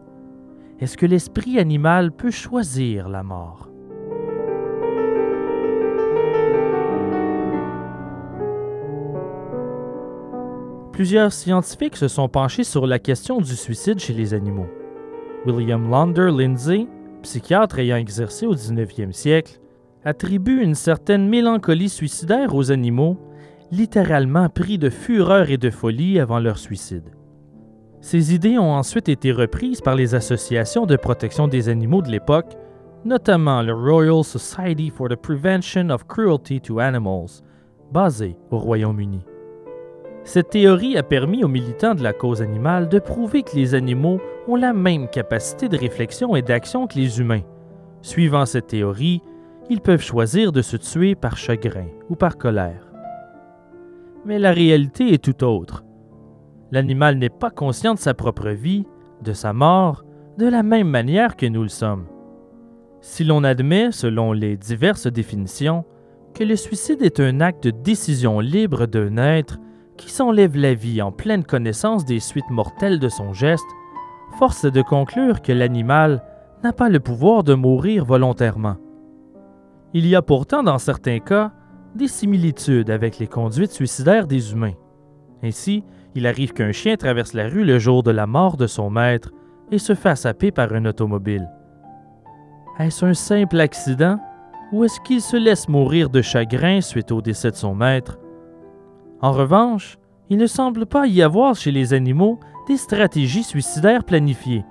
[0.79, 3.68] est-ce que l'esprit animal peut choisir la mort?
[10.99, 14.67] Plusieurs scientifiques se sont penchés sur la question du suicide chez les animaux.
[15.47, 16.89] William Launder Lindsay,
[17.23, 19.61] psychiatre ayant exercé au 19e siècle,
[20.05, 23.17] attribue une certaine mélancolie suicidaire aux animaux,
[23.71, 27.13] littéralement pris de fureur et de folie avant leur suicide.
[28.01, 32.57] Ces idées ont ensuite été reprises par les associations de protection des animaux de l'époque,
[33.05, 37.45] notamment le Royal Society for the Prevention of Cruelty to Animals,
[37.93, 39.21] basé au Royaume-Uni.
[40.29, 44.21] Cette théorie a permis aux militants de la cause animale de prouver que les animaux
[44.47, 47.41] ont la même capacité de réflexion et d'action que les humains.
[48.03, 49.23] Suivant cette théorie,
[49.71, 52.93] ils peuvent choisir de se tuer par chagrin ou par colère.
[54.27, 55.83] Mais la réalité est tout autre.
[56.73, 58.85] L'animal n'est pas conscient de sa propre vie,
[59.23, 60.05] de sa mort,
[60.37, 62.05] de la même manière que nous le sommes.
[63.01, 65.87] Si l'on admet, selon les diverses définitions,
[66.35, 69.59] que le suicide est un acte de décision libre d'un être
[69.99, 73.67] qui s'enlève la vie en pleine connaissance des suites mortelles de son geste,
[74.39, 76.23] force est de conclure que l'animal
[76.65, 78.77] n'a pas le pouvoir de mourir volontairement.
[79.93, 81.53] Il y a pourtant dans certains cas
[81.95, 84.75] des similitudes avec les conduites suicidaires des humains.
[85.43, 85.85] Ainsi,
[86.15, 89.31] il arrive qu'un chien traverse la rue le jour de la mort de son maître
[89.71, 91.49] et se fasse happer par un automobile.
[92.79, 94.19] Est-ce un simple accident
[94.73, 98.19] ou est-ce qu'il se laisse mourir de chagrin suite au décès de son maître?
[99.21, 99.99] En revanche,
[100.31, 104.65] il ne semble pas y avoir chez les animaux des stratégies suicidaires planifiées,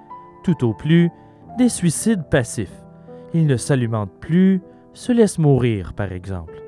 [0.44, 1.10] tout au plus
[1.58, 2.84] des suicides passifs.
[3.34, 4.62] Ils ne s'alimentent plus,
[4.94, 6.62] se laissent mourir, par exemple.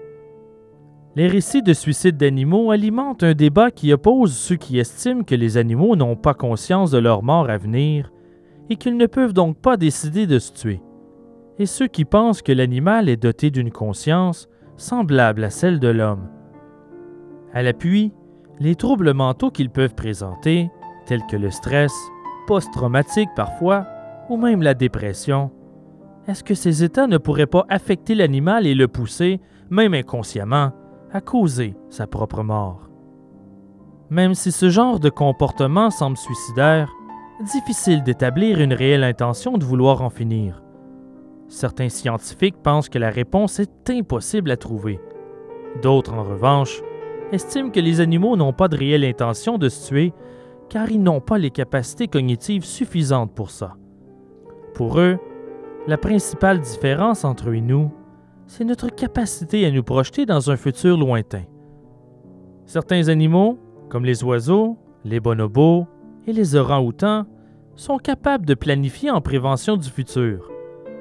[1.15, 5.57] Les récits de suicides d'animaux alimentent un débat qui oppose ceux qui estiment que les
[5.57, 8.11] animaux n'ont pas conscience de leur mort à venir
[8.69, 10.81] et qu'ils ne peuvent donc pas décider de se tuer,
[11.57, 16.29] et ceux qui pensent que l'animal est doté d'une conscience semblable à celle de l'homme.
[17.53, 18.13] À l'appui,
[18.59, 20.69] les troubles mentaux qu'ils peuvent présenter,
[21.05, 21.93] tels que le stress,
[22.47, 23.85] post-traumatique parfois,
[24.29, 25.51] ou même la dépression,
[26.27, 30.73] est-ce que ces états ne pourraient pas affecter l'animal et le pousser, même inconsciemment,
[31.11, 32.89] à causer sa propre mort?
[34.11, 36.91] Même si ce genre de comportement semble suicidaire,
[37.41, 40.61] difficile d'établir une réelle intention de vouloir en finir.
[41.47, 44.99] Certains scientifiques pensent que la réponse est impossible à trouver.
[45.81, 46.81] D'autres, en revanche,
[47.31, 50.13] estiment que les animaux n'ont pas de réelle intention de se tuer
[50.69, 53.75] car ils n'ont pas les capacités cognitives suffisantes pour ça.
[54.75, 55.17] Pour eux,
[55.87, 57.91] la principale différence entre eux et nous,
[58.45, 61.43] c'est notre capacité à nous projeter dans un futur lointain.
[62.65, 63.57] Certains animaux,
[63.89, 65.87] comme les oiseaux, les bonobos
[66.27, 67.25] et les orang-outans,
[67.75, 70.51] sont capables de planifier en prévention du futur,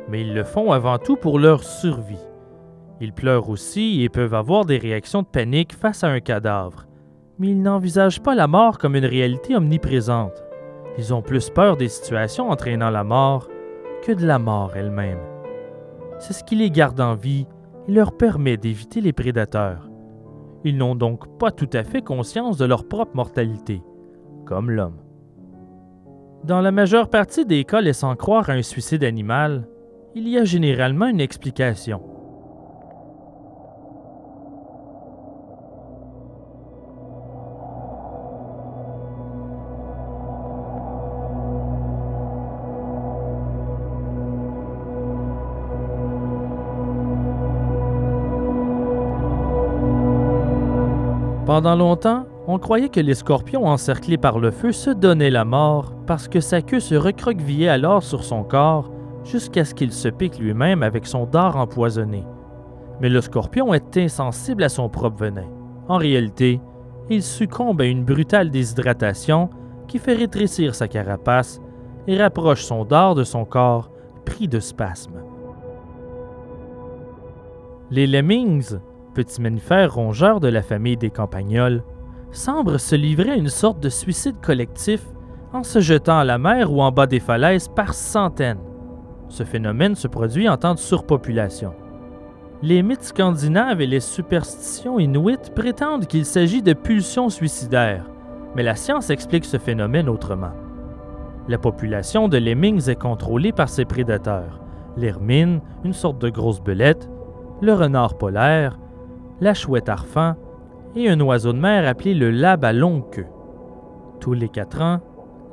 [0.09, 2.28] mais ils le font avant tout pour leur survie.
[3.01, 6.87] Ils pleurent aussi et peuvent avoir des réactions de panique face à un cadavre,
[7.39, 10.43] mais ils n'envisagent pas la mort comme une réalité omniprésente.
[10.99, 13.49] Ils ont plus peur des situations entraînant la mort
[14.05, 15.21] que de la mort elle-même.
[16.19, 17.47] C'est ce qui les garde en vie
[17.87, 19.89] et leur permet d'éviter les prédateurs.
[20.65, 23.81] Ils n'ont donc pas tout à fait conscience de leur propre mortalité,
[24.45, 25.01] comme l'homme.
[26.43, 29.69] Dans la majeure partie des cas laissant croire à un suicide animal,
[30.17, 32.03] il y a généralement une explication.
[51.49, 55.95] Pendant longtemps, on croyait que les scorpions encerclés par le feu se donnaient la mort
[56.07, 58.93] parce que sa queue se recroquevillait alors sur son corps
[59.25, 62.27] jusqu'à ce qu'il se pique lui-même avec son dard empoisonné.
[63.01, 65.47] Mais le scorpion est insensible à son propre venin.
[65.89, 66.61] En réalité,
[67.09, 69.49] il succombe à une brutale déshydratation
[69.87, 71.63] qui fait rétrécir sa carapace
[72.07, 73.91] et rapproche son dard de son corps
[74.27, 75.23] pris de spasmes.
[77.91, 78.81] Les lemmings,
[79.19, 81.83] petits mammifères rongeurs de la famille des campagnols,
[82.31, 85.05] semblent se livrer à une sorte de suicide collectif
[85.53, 88.61] en se jetant à la mer ou en bas des falaises par centaines.
[89.29, 91.75] Ce phénomène se produit en temps de surpopulation.
[92.63, 98.09] Les mythes scandinaves et les superstitions inuites prétendent qu'il s'agit de pulsions suicidaires,
[98.55, 100.53] mais la science explique ce phénomène autrement.
[101.49, 104.61] La population de lemmings est contrôlée par ses prédateurs,
[104.97, 107.11] l'hermine, une sorte de grosse belette,
[107.61, 108.79] le renard polaire,
[109.41, 110.35] la chouette arfan
[110.97, 113.27] et un oiseau de mer appelé le lab à longue queue.
[114.21, 115.01] Tous les quatre ans,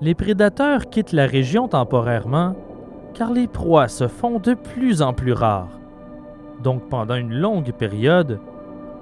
[0.02, 2.56] les prédateurs quittent la région temporairement
[3.14, 5.80] car les proies se font de plus en plus rares.
[6.62, 8.40] Donc pendant une longue période,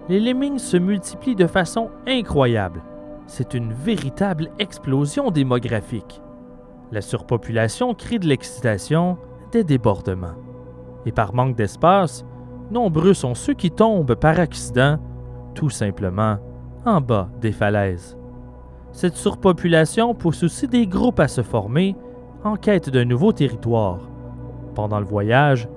[0.10, 2.82] les lemmings se multiplient de façon incroyable.
[3.26, 6.22] C'est une véritable explosion démographique.
[6.92, 9.18] La surpopulation crée de l'excitation,
[9.52, 10.36] des débordements.
[11.06, 12.26] Et par manque d'espace,
[12.72, 14.98] nombreux sont ceux qui tombent par accident,
[15.54, 16.38] tout simplement,
[16.86, 18.18] en bas des falaises.
[18.92, 21.96] Cette surpopulation pousse aussi des groupes à se former
[22.44, 24.00] en quête d'un nouveau territoire.
[24.76, 25.68] Pendant le voyage,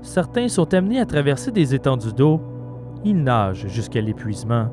[0.00, 2.40] certains sont amenés à traverser des étendues d'eau,
[3.04, 4.68] ils nagent jusqu'à l'épuisement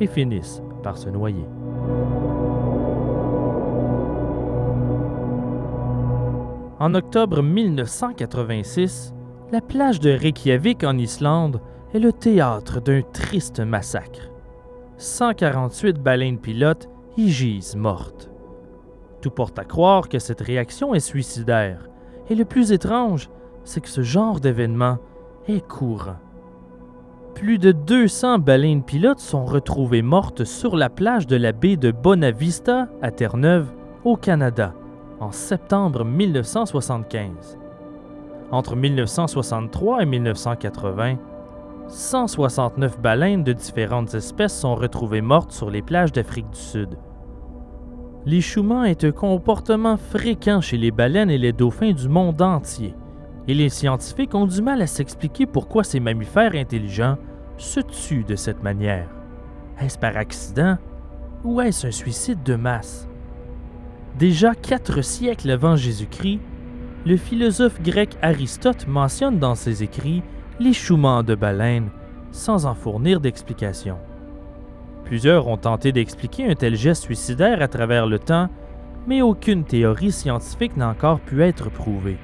[0.00, 1.46] et finissent par se noyer.
[6.78, 9.14] En octobre 1986,
[9.52, 11.60] la plage de Reykjavik en Islande
[11.92, 14.30] est le théâtre d'un triste massacre.
[14.96, 16.88] 148 baleines pilotes
[17.18, 18.30] y gisent mortes.
[19.20, 21.90] Tout porte à croire que cette réaction est suicidaire,
[22.30, 23.28] et le plus étrange,
[23.62, 24.96] c'est que ce genre d'événement
[25.46, 26.16] est courant.
[27.34, 31.90] Plus de 200 baleines pilotes sont retrouvées mortes sur la plage de la baie de
[31.90, 33.70] Bonavista à Terre-Neuve,
[34.04, 34.72] au Canada,
[35.20, 37.58] en septembre 1975.
[38.52, 41.16] Entre 1963 et 1980,
[41.88, 46.98] 169 baleines de différentes espèces sont retrouvées mortes sur les plages d'Afrique du Sud.
[48.26, 52.94] L'échouement est un comportement fréquent chez les baleines et les dauphins du monde entier,
[53.48, 57.16] et les scientifiques ont du mal à s'expliquer pourquoi ces mammifères intelligents
[57.56, 59.08] se tuent de cette manière.
[59.80, 60.76] Est-ce par accident
[61.42, 63.08] ou est-ce un suicide de masse?
[64.18, 66.40] Déjà quatre siècles avant Jésus-Christ,
[67.04, 70.22] le philosophe grec Aristote mentionne dans ses écrits
[70.60, 71.90] l'échouement de baleines
[72.30, 73.96] sans en fournir d'explication.
[75.04, 78.48] Plusieurs ont tenté d'expliquer un tel geste suicidaire à travers le temps,
[79.06, 82.18] mais aucune théorie scientifique n'a encore pu être prouvée.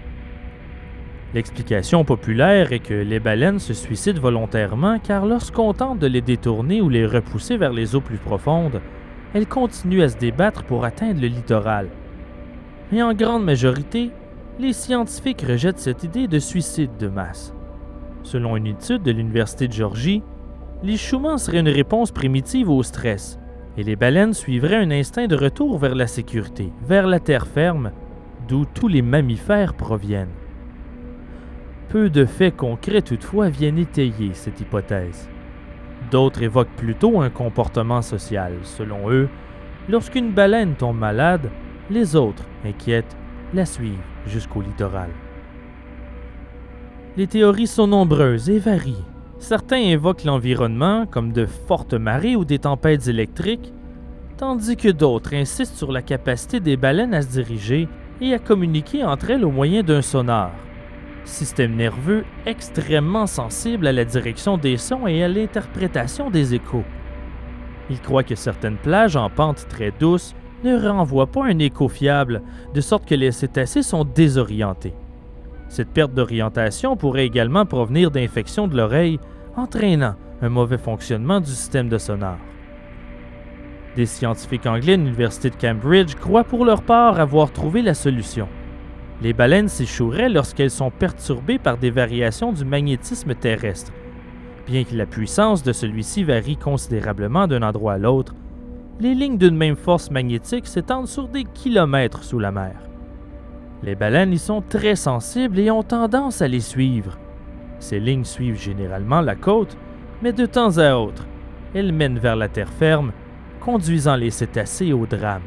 [1.35, 6.81] L'explication populaire est que les baleines se suicident volontairement car lorsqu'on tente de les détourner
[6.81, 8.81] ou les repousser vers les eaux plus profondes,
[9.35, 11.89] elles continuent à se débattre pour atteindre le littoral.
[12.93, 14.11] Mais en grande majorité,
[14.59, 17.55] les scientifiques rejettent cette idée de suicide de masse.
[18.25, 20.23] Selon une étude de l'Université de Georgie,
[20.83, 23.39] l'échouement serait une réponse primitive au stress,
[23.77, 27.93] et les baleines suivraient un instinct de retour vers la sécurité, vers la terre ferme,
[28.49, 30.35] d'où tous les mammifères proviennent.
[31.89, 35.29] Peu de faits concrets toutefois viennent étayer cette hypothèse.
[36.11, 38.55] D'autres évoquent plutôt un comportement social.
[38.63, 39.29] Selon eux,
[39.89, 41.49] lorsqu'une baleine tombe malade,
[41.91, 43.17] les autres, inquiètes,
[43.55, 45.11] la suivent jusqu'au littoral.
[47.17, 49.05] Les théories sont nombreuses et varient.
[49.39, 53.73] Certains évoquent l'environnement, comme de fortes marées ou des tempêtes électriques,
[54.37, 57.89] tandis que d'autres insistent sur la capacité des baleines à se diriger
[58.21, 60.53] et à communiquer entre elles au moyen d'un sonar,
[61.25, 66.85] système nerveux extrêmement sensible à la direction des sons et à l'interprétation des échos.
[67.91, 70.35] Ils croient que certaines plages en pente très douce
[70.65, 72.43] ne renvoient pas un écho fiable,
[72.75, 74.95] de sorte que les cétacés sont désorientés.
[75.69, 79.21] Cette perte d'orientation pourrait également provenir d'infections de l'oreille,
[79.57, 82.39] entraînant un mauvais fonctionnement du système de sonar.
[83.97, 88.49] Des scientifiques anglais de l'Université de Cambridge croient pour leur part avoir trouvé la solution.
[89.21, 93.93] Les baleines s'échoueraient lorsqu'elles sont perturbées par des variations du magnétisme terrestre.
[94.69, 98.35] Bien que la puissance de celui-ci varie considérablement d'un endroit à l'autre,
[99.01, 102.75] les lignes d'une même force magnétique s'étendent sur des kilomètres sous la mer.
[103.85, 107.17] Les baleines y sont très sensibles et ont tendance à les suivre.
[107.79, 109.77] Ces lignes suivent généralement la côte,
[110.21, 111.27] mais de temps à autre,
[111.75, 113.13] elles mènent vers la terre ferme,
[113.61, 115.43] conduisant les cétacés au drame.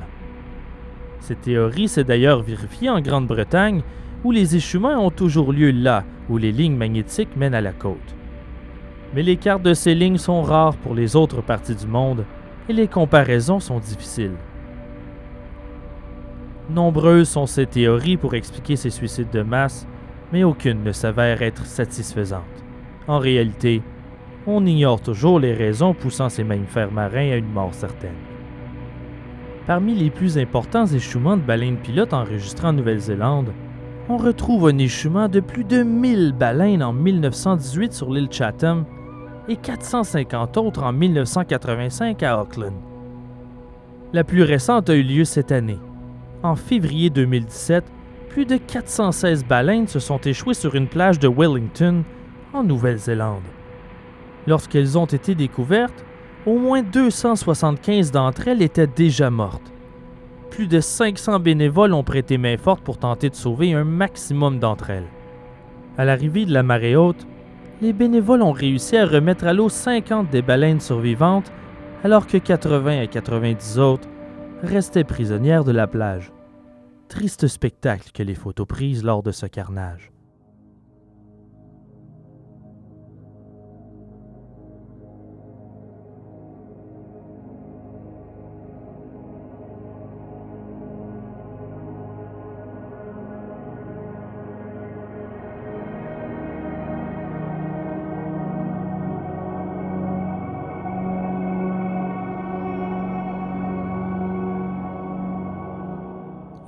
[1.19, 3.81] Cette théorie s'est d'ailleurs vérifiée en Grande-Bretagne,
[4.23, 7.97] où les échouements ont toujours lieu là où les lignes magnétiques mènent à la côte.
[9.13, 12.23] Mais les cartes de ces lignes sont rares pour les autres parties du monde
[12.73, 14.35] les comparaisons sont difficiles.
[16.69, 19.87] Nombreuses sont ces théories pour expliquer ces suicides de masse,
[20.31, 22.43] mais aucune ne s'avère être satisfaisante.
[23.07, 23.81] En réalité,
[24.47, 28.15] on ignore toujours les raisons poussant ces mammifères marins à une mort certaine.
[29.67, 33.53] Parmi les plus importants échouements de baleines pilotes enregistrés en Nouvelle-Zélande,
[34.09, 38.85] on retrouve un échouement de plus de 1000 baleines en 1918 sur l'île Chatham
[39.47, 42.73] et 450 autres en 1985 à Auckland.
[44.13, 45.79] La plus récente a eu lieu cette année,
[46.43, 47.83] en février 2017,
[48.29, 52.03] plus de 416 baleines se sont échouées sur une plage de Wellington,
[52.53, 53.43] en Nouvelle-Zélande.
[54.47, 56.03] Lorsqu'elles ont été découvertes,
[56.47, 59.71] au moins 275 d'entre elles étaient déjà mortes.
[60.49, 64.89] Plus de 500 bénévoles ont prêté main forte pour tenter de sauver un maximum d'entre
[64.89, 65.07] elles.
[65.97, 67.27] À l'arrivée de la marée haute,
[67.81, 71.51] les bénévoles ont réussi à remettre à l'eau 50 des baleines survivantes,
[72.03, 74.07] alors que 80 à 90 autres
[74.61, 76.31] restaient prisonnières de la plage.
[77.09, 80.10] Triste spectacle que les photos prises lors de ce carnage.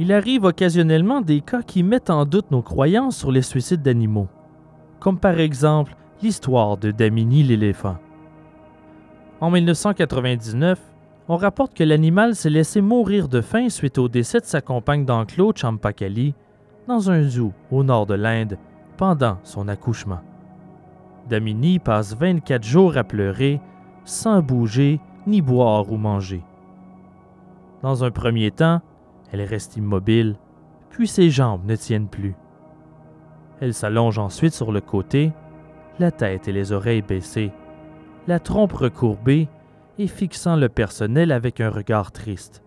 [0.04, 4.28] Il arrive occasionnellement des cas qui mettent en doute nos croyances sur les suicides d'animaux,
[5.00, 7.96] comme par exemple l'histoire de Damini l'éléphant.
[9.40, 10.78] En 1999,
[11.30, 15.06] on rapporte que l'animal s'est laissé mourir de faim suite au décès de sa compagne
[15.06, 16.36] d'enclos Champakali
[16.86, 18.58] dans un zoo au nord de l'Inde
[18.98, 20.20] pendant son accouchement.
[21.30, 23.62] Damini passe 24 jours à pleurer
[24.04, 26.44] sans bouger ni boire ou manger.
[27.82, 28.82] Dans un premier temps,
[29.34, 30.36] elle reste immobile,
[30.92, 32.36] puis ses jambes ne tiennent plus.
[33.60, 35.34] Elle s'allonge ensuite sur le côté,
[36.00, 37.52] la tête et les oreilles baissées,
[38.28, 39.50] la trompe recourbée
[39.98, 42.64] et fixant le personnel avec un regard triste.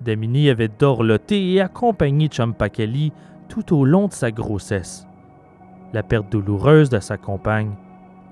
[0.00, 3.12] Damini avait dorloté et accompagné Champakali
[3.48, 5.06] tout au long de sa grossesse.
[5.92, 7.74] La perte douloureuse de sa compagne,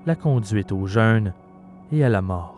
[0.05, 1.33] la conduite au jeûne
[1.91, 2.56] et à la mort.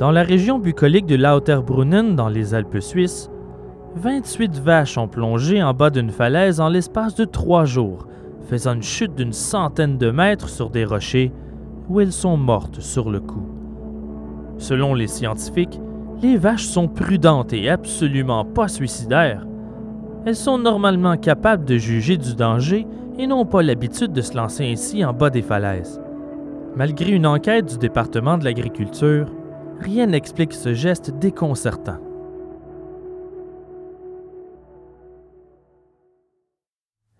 [0.00, 3.30] Dans la région bucolique de Lauterbrunnen, dans les Alpes suisses,
[3.96, 8.06] 28 vaches ont plongé en bas d'une falaise en l'espace de trois jours,
[8.48, 11.32] faisant une chute d'une centaine de mètres sur des rochers
[11.90, 13.46] où elles sont mortes sur le coup.
[14.56, 15.78] Selon les scientifiques,
[16.22, 19.46] les vaches sont prudentes et absolument pas suicidaires.
[20.24, 22.86] Elles sont normalement capables de juger du danger
[23.18, 26.00] et n'ont pas l'habitude de se lancer ainsi en bas des falaises.
[26.74, 29.26] Malgré une enquête du département de l'agriculture,
[29.80, 31.98] rien n'explique ce geste déconcertant.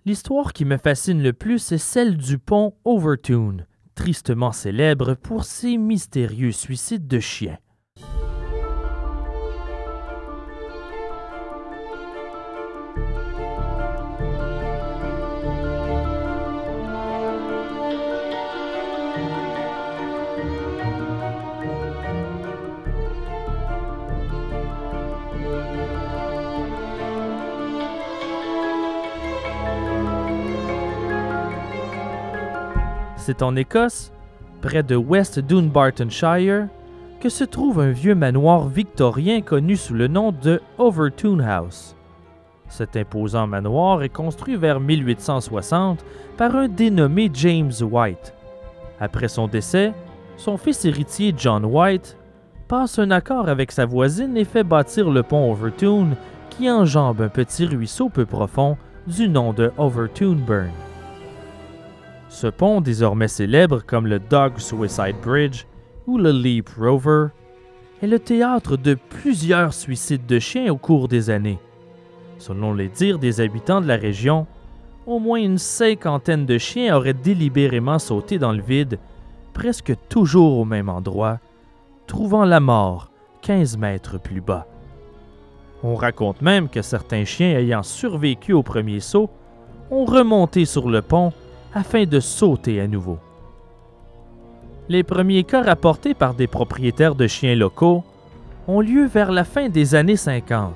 [0.06, 5.76] L'histoire qui me fascine le plus est celle du pont Overtoun, tristement célèbre pour ses
[5.76, 7.58] mystérieux suicides de chiens.
[33.30, 34.10] C'est en Écosse,
[34.60, 36.66] près de West Dunbartonshire,
[37.20, 41.94] que se trouve un vieux manoir victorien connu sous le nom de Overtoun House.
[42.66, 46.04] Cet imposant manoir est construit vers 1860
[46.36, 48.34] par un dénommé James White.
[48.98, 49.92] Après son décès,
[50.36, 52.16] son fils héritier John White
[52.66, 56.16] passe un accord avec sa voisine et fait bâtir le pont Overtoun
[56.50, 58.76] qui enjambe un petit ruisseau peu profond
[59.06, 60.89] du nom de Overtoun Burn.
[62.30, 65.66] Ce pont, désormais célèbre comme le Dog Suicide Bridge
[66.06, 67.26] ou le Leap Rover,
[68.00, 71.58] est le théâtre de plusieurs suicides de chiens au cours des années.
[72.38, 74.46] Selon les dires des habitants de la région,
[75.06, 79.00] au moins une cinquantaine de chiens auraient délibérément sauté dans le vide,
[79.52, 81.40] presque toujours au même endroit,
[82.06, 83.10] trouvant la mort
[83.42, 84.68] 15 mètres plus bas.
[85.82, 89.30] On raconte même que certains chiens ayant survécu au premier saut
[89.90, 91.32] ont remonté sur le pont
[91.74, 93.18] afin de sauter à nouveau.
[94.88, 98.02] Les premiers cas rapportés par des propriétaires de chiens locaux
[98.66, 100.74] ont lieu vers la fin des années 50.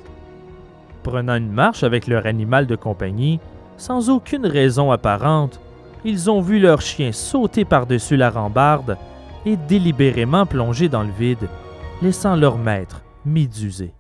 [1.03, 3.41] Prenant une marche avec leur animal de compagnie,
[3.77, 5.61] sans aucune raison apparente,
[6.05, 8.97] ils ont vu leur chien sauter par-dessus la rambarde
[9.47, 11.49] et délibérément plonger dans le vide,
[12.03, 13.95] laissant leur maître médusé.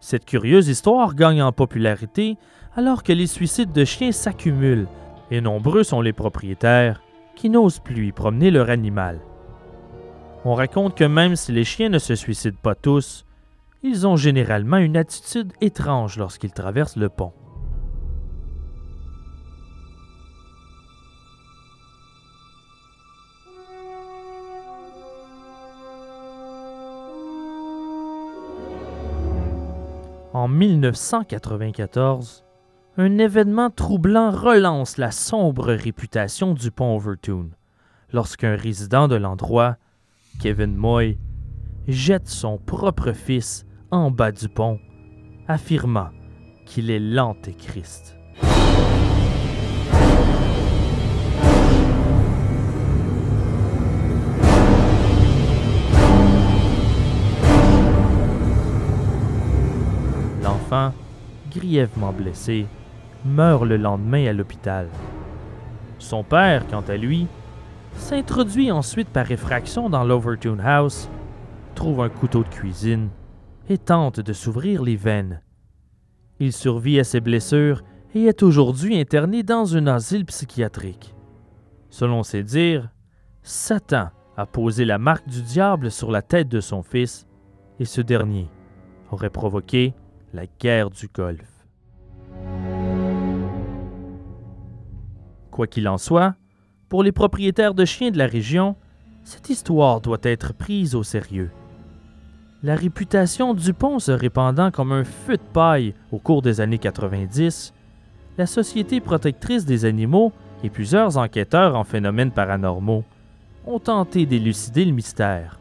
[0.00, 2.36] Cette curieuse histoire gagne en popularité
[2.76, 4.86] alors que les suicides de chiens s'accumulent
[5.30, 7.02] et nombreux sont les propriétaires
[7.34, 9.20] qui n'osent plus y promener leur animal.
[10.44, 13.24] On raconte que même si les chiens ne se suicident pas tous,
[13.82, 17.32] ils ont généralement une attitude étrange lorsqu'ils traversent le pont.
[30.32, 32.44] En 1994,
[32.96, 37.50] un événement troublant relance la sombre réputation du pont Overtoon
[38.12, 39.76] lorsqu'un résident de l'endroit,
[40.40, 41.18] Kevin Moy,
[41.88, 44.78] jette son propre fils en bas du pont,
[45.48, 46.10] affirmant
[46.66, 48.16] qu'il est l'Antéchrist.
[60.42, 60.92] L'enfant,
[61.50, 62.66] grièvement blessé,
[63.24, 64.88] meurt le lendemain à l'hôpital.
[65.98, 67.26] Son père, quant à lui,
[67.96, 71.08] s'introduit ensuite par effraction dans l'Overtoon House,
[71.74, 73.08] trouve un couteau de cuisine
[73.68, 75.40] et tente de s'ouvrir les veines.
[76.40, 77.82] Il survit à ses blessures
[78.14, 81.14] et est aujourd'hui interné dans un asile psychiatrique.
[81.90, 82.90] Selon ses dires,
[83.42, 87.26] Satan a posé la marque du diable sur la tête de son fils
[87.78, 88.48] et ce dernier
[89.10, 89.94] aurait provoqué
[90.32, 91.64] la guerre du Golfe.
[95.54, 96.34] Quoi qu'il en soit,
[96.88, 98.74] pour les propriétaires de chiens de la région,
[99.22, 101.52] cette histoire doit être prise au sérieux.
[102.64, 107.72] La réputation Dupont se répandant comme un feu de paille au cours des années 90,
[108.36, 110.32] la Société protectrice des animaux
[110.64, 113.04] et plusieurs enquêteurs en phénomènes paranormaux
[113.64, 115.60] ont tenté d'élucider le mystère.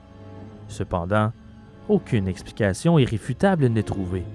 [0.70, 1.32] Cependant,
[1.88, 4.26] aucune explication irréfutable n'est trouvée.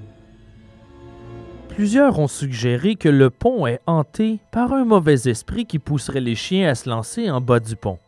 [1.79, 6.35] Plusieurs ont suggéré que le pont est hanté par un mauvais esprit qui pousserait les
[6.35, 8.01] chiens à se lancer en bas du pont.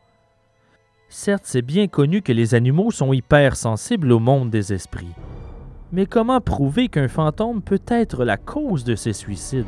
[1.08, 5.14] Certes, c'est bien connu que les animaux sont hypersensibles au monde des esprits.
[5.92, 9.66] Mais comment prouver qu'un fantôme peut être la cause de ces suicides?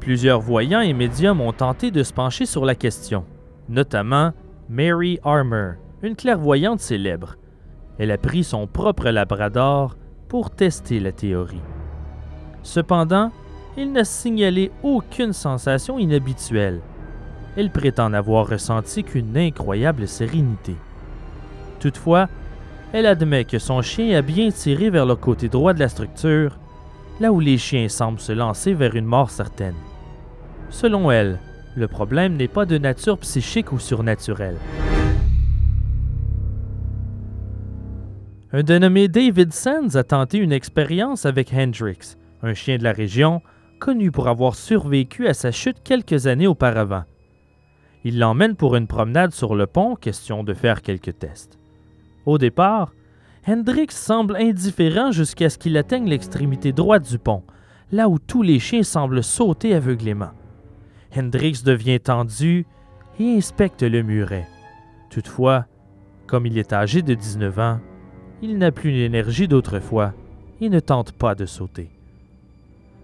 [0.00, 3.24] Plusieurs voyants et médiums ont tenté de se pencher sur la question,
[3.68, 4.32] notamment
[4.68, 7.36] Mary Armour, une clairvoyante célèbre.
[8.00, 9.94] Elle a pris son propre labrador
[10.28, 11.62] pour tester la théorie.
[12.62, 13.32] Cependant,
[13.76, 16.80] il n'a signalé aucune sensation inhabituelle.
[17.56, 20.76] Elle prétend n'avoir ressenti qu'une incroyable sérénité.
[21.80, 22.28] Toutefois,
[22.92, 26.58] elle admet que son chien a bien tiré vers le côté droit de la structure,
[27.20, 29.74] là où les chiens semblent se lancer vers une mort certaine.
[30.70, 31.38] Selon elle,
[31.76, 34.56] le problème n'est pas de nature psychique ou surnaturelle.
[38.50, 43.42] Un dénommé David Sands a tenté une expérience avec Hendrix, un chien de la région,
[43.78, 47.04] connu pour avoir survécu à sa chute quelques années auparavant.
[48.04, 51.58] Il l'emmène pour une promenade sur le pont, question de faire quelques tests.
[52.24, 52.94] Au départ,
[53.46, 57.42] Hendrix semble indifférent jusqu'à ce qu'il atteigne l'extrémité droite du pont,
[57.92, 60.30] là où tous les chiens semblent sauter aveuglément.
[61.14, 62.64] Hendrix devient tendu
[63.20, 64.48] et inspecte le muret.
[65.10, 65.66] Toutefois,
[66.26, 67.80] comme il est âgé de 19 ans,
[68.42, 70.12] il n'a plus l'énergie d'autrefois
[70.60, 71.88] et ne tente pas de sauter.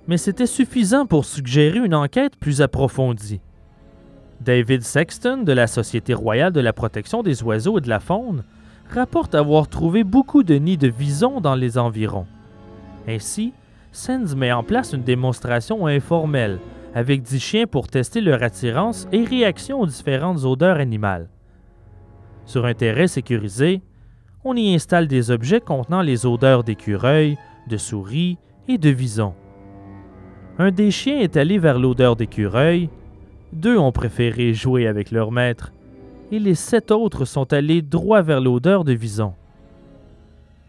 [0.07, 3.41] Mais c'était suffisant pour suggérer une enquête plus approfondie.
[4.41, 8.45] David Sexton de la Société royale de la protection des oiseaux et de la faune
[8.91, 12.27] rapporte avoir trouvé beaucoup de nids de visons dans les environs.
[13.09, 13.53] Ainsi,
[13.93, 16.59] Sands met en place une démonstration informelle
[16.95, 21.29] avec dix chiens pour tester leur attirance et réaction aux différentes odeurs animales.
[22.45, 23.81] Sur un terrain sécurisé,
[24.45, 27.39] on y installe des objets contenant les odeurs d'écureuils,
[27.69, 28.37] de souris
[28.69, 29.35] et de visons.
[30.59, 32.91] Un des chiens est allé vers l'odeur d'écureuil,
[33.53, 35.73] deux ont préféré jouer avec leur maître,
[36.31, 39.33] et les sept autres sont allés droit vers l'odeur de vison.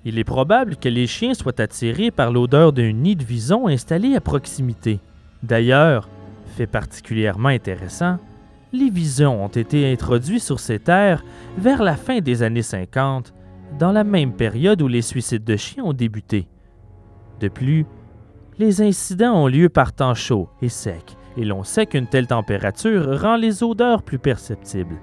[0.06, 4.16] Il est probable que les chiens soient attirés par l'odeur d'un nid de vison installé
[4.16, 5.00] à proximité.
[5.44, 6.08] D'ailleurs,
[6.56, 8.20] fait particulièrement intéressant,
[8.72, 11.24] les visons ont été introduits sur ces terres
[11.58, 13.35] vers la fin des années 50
[13.78, 16.48] dans la même période où les suicides de chiens ont débuté.
[17.40, 17.86] De plus,
[18.58, 23.20] les incidents ont lieu par temps chaud et sec, et l'on sait qu'une telle température
[23.20, 25.02] rend les odeurs plus perceptibles.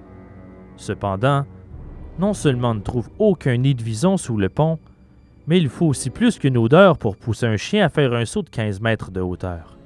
[0.77, 1.45] Cependant,
[2.19, 4.79] non seulement on ne trouve aucun nid de vison sous le pont,
[5.47, 8.43] mais il faut aussi plus qu'une odeur pour pousser un chien à faire un saut
[8.43, 9.77] de 15 mètres de hauteur.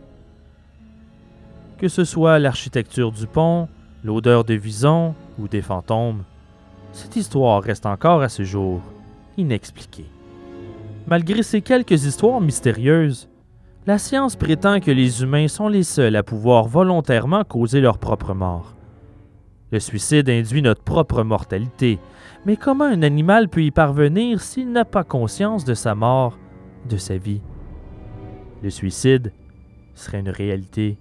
[1.79, 3.69] Que ce soit l'architecture du pont,
[4.05, 6.25] l'odeur de vison ou des fantômes,
[6.97, 8.81] cette histoire reste encore à ce jour
[9.37, 10.07] inexpliquée.
[11.07, 13.29] Malgré ces quelques histoires mystérieuses,
[13.87, 18.35] la science prétend que les humains sont les seuls à pouvoir volontairement causer leur propre
[18.35, 18.75] mort.
[19.71, 21.99] Le suicide induit notre propre mortalité,
[22.47, 26.39] mais comment un animal peut y parvenir s'il n'a pas conscience de sa mort,
[26.89, 27.43] de sa vie?
[28.63, 29.33] Le suicide
[29.95, 30.97] serait une réalité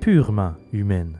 [0.00, 1.18] purement humaine.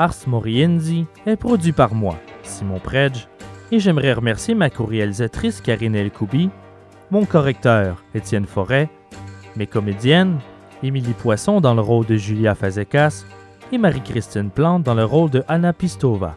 [0.00, 3.28] Ars Moriendi est produit par moi, Simon Predge,
[3.70, 6.48] et j'aimerais remercier ma co-réalisatrice Karine Elkoubi,
[7.10, 8.88] mon correcteur Étienne Forêt,
[9.56, 10.38] mes comédiennes
[10.82, 13.26] Émilie Poisson dans le rôle de Julia Fazekas
[13.72, 16.34] et Marie-Christine Plante dans le rôle de Anna Pistova.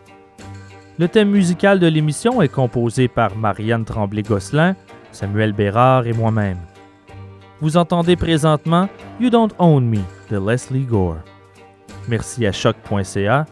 [0.99, 4.75] Le thème musical de l'émission est composé par Marianne Tremblay-Gosselin
[5.13, 6.59] Samuel Bérard et moi-même.
[7.61, 8.89] Vous entendez présentement
[9.21, 11.19] You Don't Own Me de Leslie Gore.
[12.07, 13.45] Merci à choc.ca.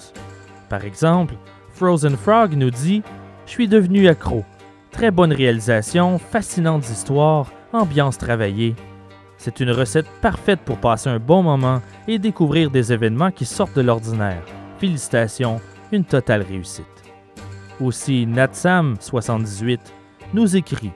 [0.69, 1.35] Par exemple,
[1.73, 3.03] Frozen Frog nous dit
[3.45, 4.43] Je suis devenu accro.
[4.91, 8.75] Très bonne réalisation, fascinante histoire, ambiance travaillée.
[9.37, 13.75] C'est une recette parfaite pour passer un bon moment et découvrir des événements qui sortent
[13.75, 14.43] de l'ordinaire.
[14.79, 15.61] Félicitations,
[15.91, 16.85] une totale réussite.
[17.81, 19.79] Aussi, Natsam78
[20.33, 20.91] nous écrit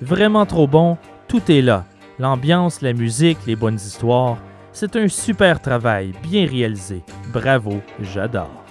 [0.00, 0.96] Vraiment trop bon,
[1.26, 1.84] tout est là.
[2.18, 4.38] L'ambiance, la musique, les bonnes histoires.
[4.72, 7.02] C'est un super travail, bien réalisé.
[7.32, 8.64] Bravo, j'adore.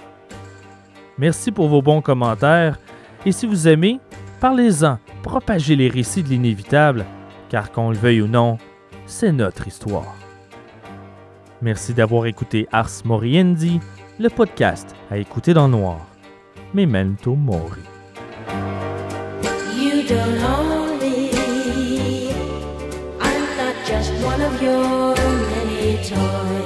[1.18, 2.78] Merci pour vos bons commentaires
[3.26, 4.00] et si vous aimez,
[4.40, 7.04] parlez-en, propagez les récits de l'inévitable,
[7.48, 8.58] car qu'on le veuille ou non,
[9.06, 10.14] c'est notre histoire.
[11.60, 13.80] Merci d'avoir écouté Ars Moriendi,
[14.18, 16.06] le podcast à écouter dans le noir.
[16.74, 17.82] Memento Mori.
[19.76, 21.30] You don't own me.
[23.20, 26.57] I'm not just one of your many toys.